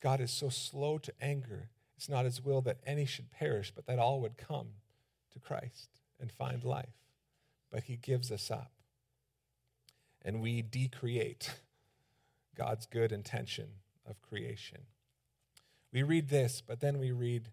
God 0.00 0.22
is 0.22 0.30
so 0.30 0.48
slow 0.48 0.96
to 0.96 1.12
anger. 1.20 1.68
It's 1.94 2.08
not 2.08 2.24
his 2.24 2.42
will 2.42 2.62
that 2.62 2.78
any 2.86 3.04
should 3.04 3.30
perish, 3.30 3.70
but 3.70 3.84
that 3.84 3.98
all 3.98 4.22
would 4.22 4.38
come 4.38 4.68
to 5.34 5.38
Christ 5.38 6.00
and 6.18 6.32
find 6.32 6.64
life. 6.64 6.96
But 7.70 7.82
he 7.82 7.96
gives 7.96 8.32
us 8.32 8.50
up. 8.50 8.72
And 10.22 10.40
we 10.40 10.62
decreate 10.62 11.56
God's 12.56 12.86
good 12.86 13.12
intention 13.12 13.66
of 14.08 14.22
creation. 14.22 14.86
We 15.92 16.02
read 16.02 16.30
this, 16.30 16.62
but 16.66 16.80
then 16.80 16.98
we 16.98 17.12
read 17.12 17.50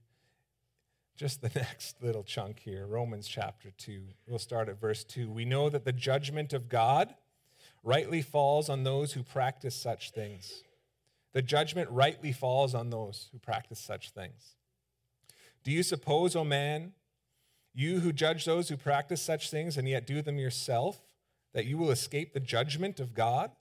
just 1.15 1.41
the 1.41 1.49
next 1.55 2.01
little 2.01 2.23
chunk 2.23 2.59
here, 2.59 2.85
Romans 2.85 3.27
chapter 3.27 3.71
2. 3.77 4.01
We'll 4.27 4.39
start 4.39 4.69
at 4.69 4.79
verse 4.79 5.03
2. 5.03 5.29
We 5.29 5.45
know 5.45 5.69
that 5.69 5.85
the 5.85 5.91
judgment 5.91 6.53
of 6.53 6.69
God 6.69 7.13
rightly 7.83 8.21
falls 8.21 8.69
on 8.69 8.83
those 8.83 9.13
who 9.13 9.23
practice 9.23 9.75
such 9.75 10.11
things. 10.11 10.63
The 11.33 11.41
judgment 11.41 11.89
rightly 11.89 12.31
falls 12.31 12.75
on 12.75 12.89
those 12.89 13.29
who 13.31 13.39
practice 13.39 13.79
such 13.79 14.11
things. 14.11 14.55
Do 15.63 15.71
you 15.71 15.83
suppose, 15.83 16.35
O 16.35 16.41
oh 16.41 16.43
man, 16.43 16.93
you 17.73 17.99
who 18.01 18.11
judge 18.11 18.45
those 18.45 18.69
who 18.69 18.77
practice 18.77 19.21
such 19.21 19.49
things 19.49 19.77
and 19.77 19.87
yet 19.87 20.05
do 20.05 20.21
them 20.21 20.37
yourself, 20.37 21.01
that 21.53 21.65
you 21.65 21.77
will 21.77 21.91
escape 21.91 22.33
the 22.33 22.39
judgment 22.39 22.99
of 22.99 23.13
God? 23.13 23.51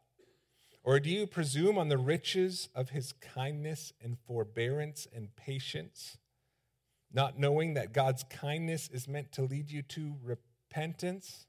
Or 0.82 0.98
do 0.98 1.10
you 1.10 1.26
presume 1.26 1.76
on 1.78 1.88
the 1.88 1.98
riches 1.98 2.68
of 2.74 2.90
his 2.90 3.12
kindness 3.12 3.92
and 4.02 4.18
forbearance 4.26 5.06
and 5.14 5.34
patience? 5.36 6.16
Not 7.12 7.38
knowing 7.38 7.74
that 7.74 7.92
God's 7.92 8.24
kindness 8.24 8.88
is 8.92 9.08
meant 9.08 9.32
to 9.32 9.42
lead 9.42 9.70
you 9.70 9.82
to 9.82 10.16
repentance. 10.22 11.46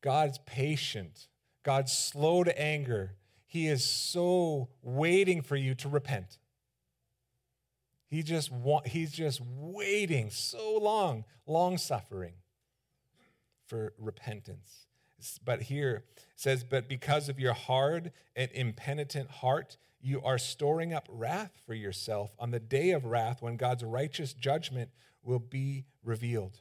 God's 0.00 0.38
patient, 0.46 1.28
God's 1.62 1.92
slow 1.92 2.44
to 2.44 2.60
anger. 2.60 3.16
He 3.46 3.66
is 3.66 3.84
so 3.84 4.68
waiting 4.82 5.42
for 5.42 5.56
you 5.56 5.74
to 5.76 5.88
repent. 5.88 6.38
He 8.08 8.22
just 8.22 8.50
he's 8.86 9.12
just 9.12 9.40
waiting 9.40 10.30
so 10.30 10.78
long, 10.78 11.24
long 11.46 11.76
suffering 11.76 12.34
for 13.66 13.94
repentance. 13.98 14.86
But 15.44 15.62
here 15.62 16.04
it 16.16 16.24
says, 16.36 16.62
But 16.62 16.88
because 16.88 17.28
of 17.28 17.40
your 17.40 17.54
hard 17.54 18.12
and 18.36 18.50
impenitent 18.52 19.30
heart, 19.30 19.76
you 20.06 20.22
are 20.22 20.38
storing 20.38 20.94
up 20.94 21.08
wrath 21.10 21.50
for 21.66 21.74
yourself 21.74 22.30
on 22.38 22.52
the 22.52 22.60
day 22.60 22.90
of 22.92 23.04
wrath 23.04 23.42
when 23.42 23.56
God's 23.56 23.82
righteous 23.82 24.32
judgment 24.32 24.90
will 25.24 25.40
be 25.40 25.84
revealed. 26.04 26.60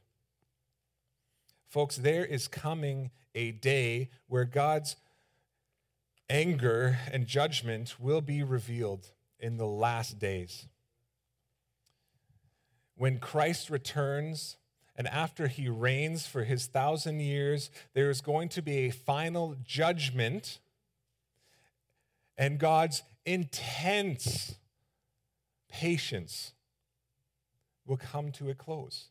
Folks, 1.67 1.95
there 1.95 2.25
is 2.25 2.47
coming 2.47 3.11
a 3.35 3.51
day 3.51 4.09
where 4.27 4.45
God's 4.45 4.95
anger 6.27 6.97
and 7.11 7.27
judgment 7.27 7.99
will 7.99 8.21
be 8.21 8.41
revealed 8.41 9.11
in 9.39 9.57
the 9.57 9.67
last 9.67 10.17
days. 10.17 10.67
When 12.95 13.19
Christ 13.19 13.69
returns, 13.69 14.57
and 14.95 15.07
after 15.07 15.47
he 15.47 15.69
reigns 15.69 16.25
for 16.25 16.45
his 16.45 16.65
thousand 16.65 17.19
years, 17.19 17.69
there 17.93 18.09
is 18.09 18.21
going 18.21 18.49
to 18.49 18.63
be 18.63 18.77
a 18.77 18.89
final 18.89 19.55
judgment, 19.63 20.59
and 22.37 22.57
God's 22.57 23.03
intense 23.25 24.55
patience 25.69 26.53
will 27.85 27.97
come 27.97 28.31
to 28.33 28.49
a 28.49 28.55
close. 28.55 29.09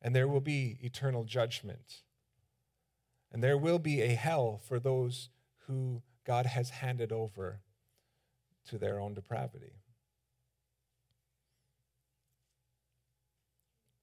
And 0.00 0.14
there 0.14 0.28
will 0.28 0.40
be 0.40 0.78
eternal 0.80 1.24
judgment. 1.24 2.02
And 3.32 3.42
there 3.42 3.58
will 3.58 3.78
be 3.78 4.00
a 4.00 4.14
hell 4.14 4.60
for 4.66 4.78
those 4.78 5.28
who 5.66 6.02
God 6.24 6.46
has 6.46 6.70
handed 6.70 7.12
over 7.12 7.60
to 8.68 8.78
their 8.78 9.00
own 9.00 9.14
depravity. 9.14 9.72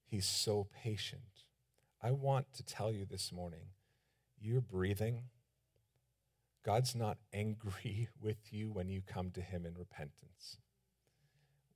He's 0.05 0.25
so 0.25 0.67
patient. 0.83 1.21
I 2.01 2.11
want 2.11 2.53
to 2.53 2.63
tell 2.63 2.91
you 2.91 3.05
this 3.05 3.31
morning 3.31 3.67
you're 4.39 4.61
breathing. 4.61 5.23
God's 6.65 6.95
not 6.95 7.19
angry 7.31 8.09
with 8.21 8.51
you 8.51 8.71
when 8.71 8.89
you 8.89 9.01
come 9.05 9.29
to 9.31 9.41
Him 9.41 9.65
in 9.65 9.75
repentance. 9.75 10.57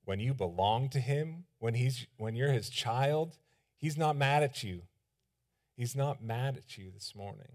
When 0.04 0.18
you 0.18 0.34
belong 0.34 0.88
to 0.90 0.98
Him, 0.98 1.44
when, 1.60 1.74
he's, 1.74 2.06
when 2.16 2.34
you're 2.34 2.50
His 2.50 2.68
child, 2.68 3.38
He's 3.76 3.96
not 3.96 4.16
mad 4.16 4.42
at 4.42 4.64
you. 4.64 4.82
He's 5.76 5.94
not 5.94 6.22
mad 6.22 6.56
at 6.56 6.76
you 6.76 6.90
this 6.92 7.14
morning. 7.14 7.52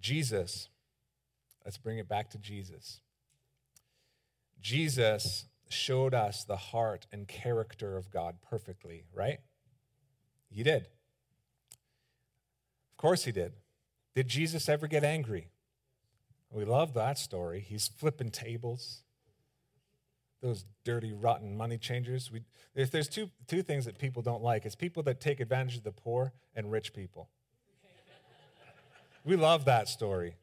Jesus, 0.00 0.68
let's 1.64 1.76
bring 1.76 1.98
it 1.98 2.08
back 2.08 2.30
to 2.30 2.38
Jesus. 2.38 3.00
Jesus 4.60 5.44
showed 5.68 6.14
us 6.14 6.44
the 6.44 6.56
heart 6.56 7.06
and 7.12 7.28
character 7.28 7.96
of 7.96 8.10
God 8.10 8.36
perfectly, 8.48 9.04
right? 9.14 9.38
He 10.50 10.62
did. 10.62 10.86
Of 12.90 12.96
course, 12.96 13.24
he 13.24 13.32
did. 13.32 13.52
Did 14.14 14.28
Jesus 14.28 14.68
ever 14.68 14.86
get 14.86 15.04
angry? 15.04 15.48
We 16.50 16.64
love 16.64 16.92
that 16.94 17.18
story. 17.18 17.60
He's 17.60 17.88
flipping 17.88 18.30
tables. 18.30 19.02
Those 20.42 20.64
dirty, 20.84 21.12
rotten 21.12 21.56
money 21.56 21.78
changers. 21.78 22.30
We, 22.30 22.42
there's, 22.74 22.90
there's 22.90 23.08
two, 23.08 23.30
two 23.46 23.62
things 23.62 23.86
that 23.86 23.98
people 23.98 24.22
don't 24.22 24.42
like 24.42 24.66
it's 24.66 24.74
people 24.74 25.02
that 25.04 25.20
take 25.20 25.40
advantage 25.40 25.78
of 25.78 25.84
the 25.84 25.92
poor 25.92 26.32
and 26.54 26.70
rich 26.70 26.92
people. 26.92 27.30
we 29.24 29.36
love 29.36 29.64
that 29.64 29.88
story. 29.88 30.34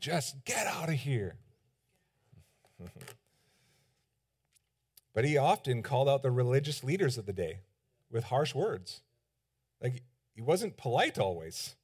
Just 0.00 0.44
get 0.44 0.66
out 0.66 0.88
of 0.88 0.96
here. 0.96 1.36
but 5.14 5.24
he 5.24 5.38
often 5.38 5.82
called 5.82 6.08
out 6.08 6.22
the 6.22 6.30
religious 6.30 6.84
leaders 6.84 7.16
of 7.16 7.24
the 7.24 7.32
day 7.32 7.60
with 8.10 8.24
harsh 8.24 8.54
words. 8.54 9.00
Like 9.80 10.02
he 10.34 10.42
wasn't 10.42 10.76
polite 10.76 11.18
always. 11.18 11.76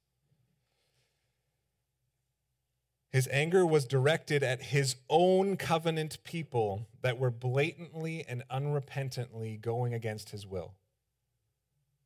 His 3.11 3.29
anger 3.33 3.65
was 3.65 3.87
directed 3.87 4.43
at 4.43 4.65
his 4.65 4.97
own 5.09 5.57
covenant 5.57 6.23
people 6.25 6.87
that 7.01 7.19
were 7.19 7.31
blatantly 7.31 8.25
and 8.29 8.43
unrepentantly 8.51 9.61
going 9.61 9.95
against 9.95 10.31
his 10.31 10.47
will. 10.47 10.75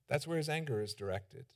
That's 0.08 0.26
where 0.26 0.36
his 0.36 0.48
anger 0.48 0.80
is 0.80 0.94
directed. 0.94 1.46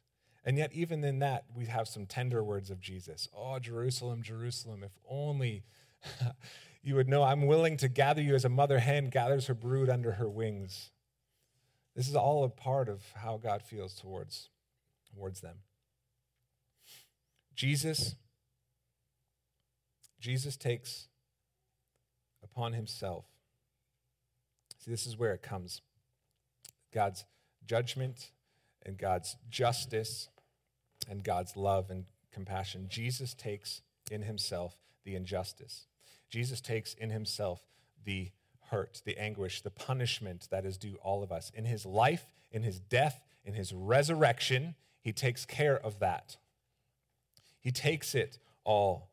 And 0.45 0.59
yet, 0.59 0.73
even 0.73 1.03
in 1.05 1.19
that, 1.21 1.45
we 1.55 1.67
have 1.67 1.89
some 1.89 2.07
tender 2.07 2.43
words 2.43 2.71
of 2.71 2.81
Jesus. 2.81 3.29
Oh, 3.37 3.59
Jerusalem, 3.59 4.23
Jerusalem, 4.23 4.83
if 4.83 4.93
only 5.09 5.65
you 6.83 6.95
would 6.95 7.09
know 7.09 7.23
I'm 7.23 7.47
willing 7.47 7.77
to 7.79 7.89
gather 7.89 8.23
you 8.23 8.35
as 8.35 8.45
a 8.45 8.49
mother 8.49 8.79
hen 8.79 9.11
gathers 9.11 9.47
her 9.47 9.55
brood 9.55 9.89
under 9.89 10.13
her 10.13 10.29
wings. 10.29 10.91
This 11.95 12.09
is 12.09 12.15
all 12.15 12.45
a 12.45 12.49
part 12.49 12.89
of 12.89 13.03
how 13.15 13.39
God 13.39 13.63
feels 13.63 13.95
towards, 13.95 14.51
towards 15.15 15.41
them. 15.41 15.57
Jesus, 17.55 18.15
Jesus 20.21 20.57
takes 20.57 21.09
upon 22.43 22.73
himself. 22.73 23.25
See, 24.79 24.91
this 24.91 25.07
is 25.07 25.17
where 25.17 25.35
it 25.35 25.43
comes. 25.43 25.83
God's 26.93 27.25
judgment 27.67 28.31
and 28.85 28.97
God's 28.97 29.37
justice 29.51 30.29
and 31.09 31.23
God's 31.23 31.57
love 31.57 31.91
and 31.91 32.05
compassion. 32.33 32.87
Jesus 32.89 33.35
takes 33.35 33.83
in 34.11 34.23
himself 34.23 34.77
the 35.05 35.15
injustice. 35.15 35.87
Jesus 36.29 36.61
takes 36.61 36.95
in 36.95 37.11
himself 37.11 37.61
the 38.05 38.31
hurt, 38.71 39.03
the 39.05 39.19
anguish, 39.19 39.63
the 39.63 39.71
punishment 39.71 40.49
that 40.51 40.65
is 40.65 40.77
due 40.77 40.97
all 41.03 41.23
of 41.23 41.33
us. 41.33 41.51
In 41.55 41.65
his 41.65 41.87
life, 41.87 42.27
in 42.51 42.63
his 42.63 42.81
death, 42.81 43.21
in 43.45 43.55
his 43.55 43.73
resurrection, 43.73 44.75
he 45.01 45.13
takes 45.13 45.45
care 45.45 45.79
of 45.79 46.01
that. 46.01 46.37
He 47.61 47.71
takes 47.71 48.15
it 48.15 48.39
all. 48.65 49.11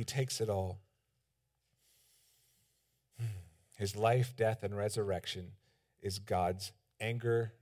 He 0.00 0.04
takes 0.04 0.40
it 0.40 0.48
all. 0.48 0.80
Hmm. 3.18 3.26
His 3.76 3.94
life, 3.94 4.34
death, 4.34 4.62
and 4.62 4.74
resurrection 4.74 5.50
is 6.00 6.18
God's 6.18 6.72
anger 6.98 7.52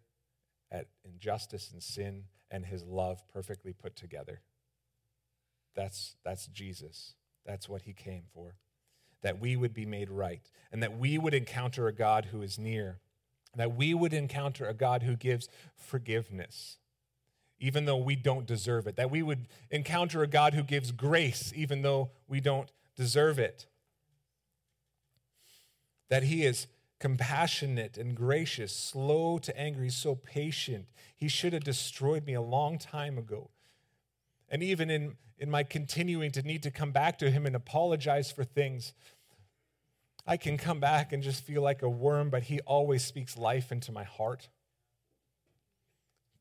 at 0.70 0.86
injustice 1.04 1.72
and 1.72 1.82
sin 1.82 2.26
and 2.48 2.64
his 2.64 2.84
love 2.84 3.26
perfectly 3.26 3.72
put 3.72 3.96
together. 3.96 4.40
That's, 5.74 6.14
that's 6.24 6.46
Jesus. 6.46 7.14
That's 7.44 7.68
what 7.68 7.82
he 7.82 7.92
came 7.92 8.22
for 8.32 8.54
that 9.22 9.40
we 9.40 9.56
would 9.56 9.74
be 9.74 9.84
made 9.84 10.10
right, 10.10 10.48
and 10.70 10.80
that 10.80 10.96
we 10.96 11.18
would 11.18 11.34
encounter 11.34 11.88
a 11.88 11.92
God 11.92 12.26
who 12.26 12.40
is 12.40 12.56
near, 12.56 13.00
that 13.56 13.74
we 13.74 13.92
would 13.92 14.12
encounter 14.12 14.64
a 14.64 14.74
God 14.74 15.02
who 15.02 15.16
gives 15.16 15.48
forgiveness, 15.74 16.78
even 17.60 17.84
though 17.84 17.96
we 17.96 18.14
don't 18.14 18.46
deserve 18.46 18.86
it, 18.86 18.96
that 18.96 19.10
we 19.10 19.22
would 19.22 19.48
encounter 19.70 20.22
a 20.22 20.26
God 20.26 20.54
who 20.54 20.62
gives 20.62 20.92
grace, 20.92 21.52
even 21.54 21.82
though 21.82 22.10
we 22.28 22.40
don't 22.40 22.70
deserve 22.96 23.38
it, 23.38 23.66
that 26.08 26.24
He 26.24 26.44
is 26.44 26.66
compassionate 26.98 27.96
and 27.96 28.14
gracious, 28.14 28.74
slow 28.74 29.38
to 29.38 29.58
anger. 29.58 29.82
He's 29.82 29.96
so 29.96 30.14
patient. 30.14 30.86
He 31.16 31.28
should 31.28 31.52
have 31.52 31.64
destroyed 31.64 32.26
me 32.26 32.34
a 32.34 32.42
long 32.42 32.78
time 32.78 33.18
ago. 33.18 33.50
And 34.48 34.62
even 34.62 34.90
in, 34.90 35.16
in 35.38 35.50
my 35.50 35.62
continuing 35.62 36.32
to 36.32 36.42
need 36.42 36.62
to 36.64 36.70
come 36.70 36.90
back 36.90 37.18
to 37.18 37.30
him 37.30 37.46
and 37.46 37.54
apologize 37.54 38.32
for 38.32 38.44
things, 38.44 38.94
I 40.26 40.36
can 40.36 40.58
come 40.58 40.80
back 40.80 41.12
and 41.12 41.22
just 41.22 41.44
feel 41.44 41.62
like 41.62 41.82
a 41.82 41.88
worm, 41.88 42.30
but 42.30 42.44
he 42.44 42.60
always 42.60 43.04
speaks 43.04 43.36
life 43.36 43.70
into 43.70 43.92
my 43.92 44.04
heart 44.04 44.48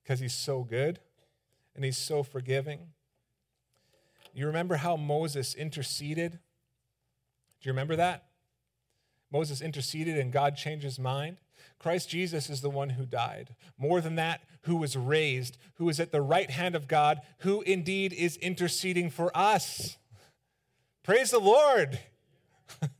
because 0.03 0.19
he's 0.19 0.33
so 0.33 0.63
good 0.63 0.99
and 1.77 1.85
he's 1.85 1.97
so 1.97 2.23
forgiving. 2.23 2.79
You 4.33 4.47
remember 4.47 4.75
how 4.75 4.97
Moses 4.97 5.53
interceded? 5.53 6.33
Do 6.33 6.39
you 7.61 7.71
remember 7.71 7.95
that? 7.95 8.25
Moses 9.31 9.61
interceded 9.61 10.17
and 10.17 10.31
God 10.33 10.57
changed 10.57 10.83
his 10.83 10.99
mind. 10.99 11.37
Christ 11.79 12.09
Jesus 12.09 12.49
is 12.49 12.61
the 12.61 12.69
one 12.69 12.91
who 12.91 13.05
died. 13.05 13.55
More 13.77 14.01
than 14.01 14.15
that, 14.15 14.41
who 14.63 14.75
was 14.75 14.97
raised, 14.97 15.57
who 15.75 15.87
is 15.89 15.99
at 15.99 16.11
the 16.11 16.21
right 16.21 16.49
hand 16.49 16.75
of 16.75 16.87
God, 16.87 17.21
who 17.39 17.61
indeed 17.61 18.11
is 18.13 18.37
interceding 18.37 19.09
for 19.09 19.35
us. 19.35 19.97
Praise 21.03 21.31
the 21.31 21.39
Lord. 21.39 21.99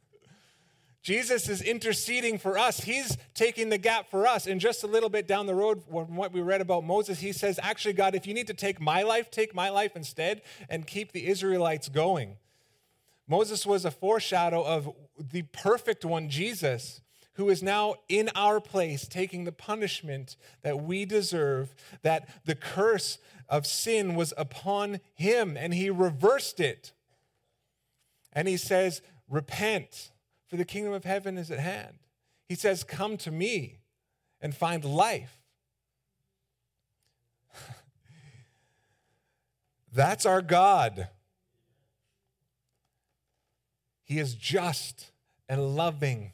Jesus 1.07 1.47
is 1.47 1.61
interceding 1.61 2.37
for 2.37 2.57
us. 2.57 2.81
He's 2.81 3.17
taking 3.33 3.69
the 3.69 3.77
gap 3.77 4.11
for 4.11 4.27
us. 4.27 4.45
And 4.45 4.59
just 4.59 4.83
a 4.83 4.87
little 4.87 5.07
bit 5.07 5.25
down 5.25 5.45
the 5.45 5.55
road 5.55 5.81
from 5.89 6.17
what 6.17 6.33
we 6.33 6.41
read 6.41 6.59
about 6.59 6.83
Moses, 6.83 7.21
he 7.21 7.31
says, 7.31 7.61
Actually, 7.63 7.93
God, 7.93 8.13
if 8.13 8.27
you 8.27 8.33
need 8.33 8.47
to 8.47 8.53
take 8.53 8.81
my 8.81 9.03
life, 9.03 9.31
take 9.31 9.55
my 9.55 9.69
life 9.69 9.95
instead 9.95 10.41
and 10.69 10.85
keep 10.85 11.13
the 11.13 11.27
Israelites 11.27 11.87
going. 11.87 12.35
Moses 13.25 13.65
was 13.65 13.85
a 13.85 13.91
foreshadow 13.91 14.65
of 14.65 14.93
the 15.17 15.43
perfect 15.43 16.03
one, 16.03 16.27
Jesus, 16.27 16.99
who 17.35 17.47
is 17.47 17.63
now 17.63 17.95
in 18.09 18.29
our 18.35 18.59
place, 18.59 19.07
taking 19.07 19.45
the 19.45 19.53
punishment 19.53 20.35
that 20.61 20.83
we 20.83 21.05
deserve, 21.05 21.73
that 22.01 22.27
the 22.43 22.55
curse 22.55 23.17
of 23.47 23.65
sin 23.65 24.13
was 24.13 24.33
upon 24.35 24.99
him, 25.15 25.55
and 25.55 25.73
he 25.73 25.89
reversed 25.89 26.59
it. 26.59 26.91
And 28.33 28.45
he 28.45 28.57
says, 28.57 29.01
Repent, 29.29 30.11
for 30.47 30.55
the 30.57 30.65
kingdom 30.65 30.93
of 30.93 31.03
heaven 31.03 31.37
is 31.37 31.51
at 31.51 31.59
hand. 31.59 31.99
He 32.47 32.55
says, 32.55 32.83
Come 32.83 33.17
to 33.17 33.31
me 33.31 33.79
and 34.41 34.55
find 34.55 34.83
life. 34.83 35.39
That's 39.93 40.25
our 40.25 40.41
God. 40.41 41.09
He 44.03 44.19
is 44.19 44.35
just 44.35 45.11
and 45.49 45.75
loving 45.75 46.31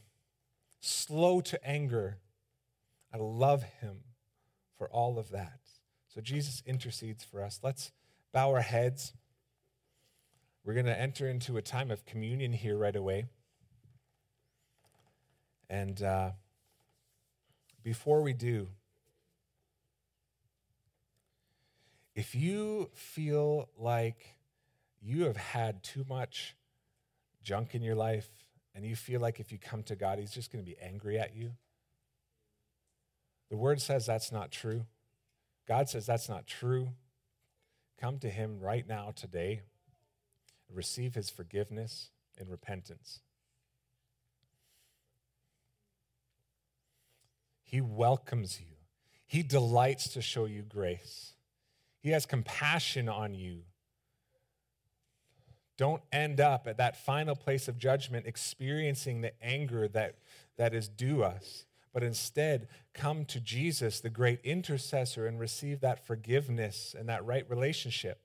slow 0.79 1.41
to 1.41 1.67
anger. 1.67 2.17
I 3.13 3.17
love 3.17 3.63
him 3.63 4.01
for 4.77 4.89
all 4.89 5.17
of 5.17 5.29
that. 5.31 5.59
So 6.07 6.21
Jesus 6.21 6.61
intercedes 6.65 7.23
for 7.23 7.41
us. 7.41 7.59
Let's 7.63 7.91
bow 8.31 8.51
our 8.51 8.61
heads. 8.61 9.13
We're 10.63 10.73
going 10.73 10.85
to 10.85 10.99
enter 10.99 11.27
into 11.27 11.57
a 11.57 11.61
time 11.61 11.89
of 11.89 12.05
communion 12.05 12.53
here 12.53 12.77
right 12.77 12.95
away. 12.95 13.25
And 15.73 16.03
uh, 16.03 16.29
before 17.81 18.21
we 18.21 18.33
do, 18.33 18.67
if 22.13 22.35
you 22.35 22.91
feel 22.93 23.69
like 23.75 24.35
you 25.01 25.23
have 25.23 25.35
had 25.35 25.81
too 25.81 26.05
much 26.07 26.55
junk 27.41 27.73
in 27.73 27.81
your 27.81 27.95
life, 27.95 28.29
and 28.75 28.85
you 28.85 28.95
feel 28.95 29.19
like 29.19 29.39
if 29.39 29.51
you 29.51 29.57
come 29.57 29.81
to 29.83 29.95
God, 29.95 30.19
He's 30.19 30.29
just 30.29 30.51
going 30.51 30.63
to 30.63 30.69
be 30.69 30.77
angry 30.79 31.17
at 31.17 31.35
you, 31.35 31.53
the 33.49 33.57
Word 33.57 33.81
says 33.81 34.05
that's 34.05 34.31
not 34.31 34.51
true. 34.51 34.85
God 35.67 35.89
says 35.89 36.05
that's 36.05 36.29
not 36.29 36.45
true. 36.45 36.89
Come 37.99 38.19
to 38.19 38.29
Him 38.29 38.59
right 38.59 38.87
now, 38.87 39.11
today. 39.15 39.61
Receive 40.71 41.15
His 41.15 41.31
forgiveness. 41.31 42.11
in 42.39 42.47
repentance. 42.47 43.21
He 47.73 47.81
welcomes 47.81 48.59
you. 48.61 48.67
He 49.25 49.41
delights 49.41 50.09
to 50.09 50.21
show 50.21 50.45
you 50.45 50.61
grace. 50.61 51.33
He 52.01 52.11
has 52.11 52.27
compassion 52.27 53.09
on 53.09 53.33
you. 53.33 53.61
Don't 55.75 56.03
end 56.11 56.39
up 56.39 56.67
at 56.67 56.77
that 56.77 57.03
final 57.03 57.35
place 57.35 57.67
of 57.67 57.79
judgment 57.79 58.27
experiencing 58.27 59.21
the 59.21 59.33
anger 59.43 59.87
that, 59.87 60.19
that 60.55 60.75
is 60.75 60.87
due 60.87 61.23
us, 61.23 61.65
but 61.91 62.03
instead 62.03 62.67
come 62.93 63.25
to 63.25 63.39
Jesus, 63.39 63.99
the 63.99 64.11
great 64.11 64.39
intercessor, 64.43 65.25
and 65.25 65.39
receive 65.39 65.79
that 65.79 66.05
forgiveness 66.05 66.95
and 66.95 67.09
that 67.09 67.25
right 67.25 67.49
relationship. 67.49 68.21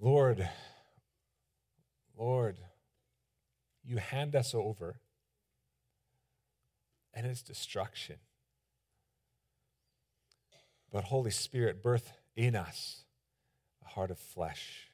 Lord, 0.00 0.48
Lord, 2.18 2.56
you 3.84 3.98
hand 3.98 4.34
us 4.34 4.52
over, 4.52 4.96
and 7.14 7.26
it's 7.26 7.42
destruction. 7.42 8.16
But 10.92 11.04
Holy 11.04 11.30
Spirit, 11.30 11.82
birth 11.82 12.12
in 12.36 12.56
us 12.56 13.04
a 13.84 13.88
heart 13.88 14.10
of 14.10 14.18
flesh 14.18 14.89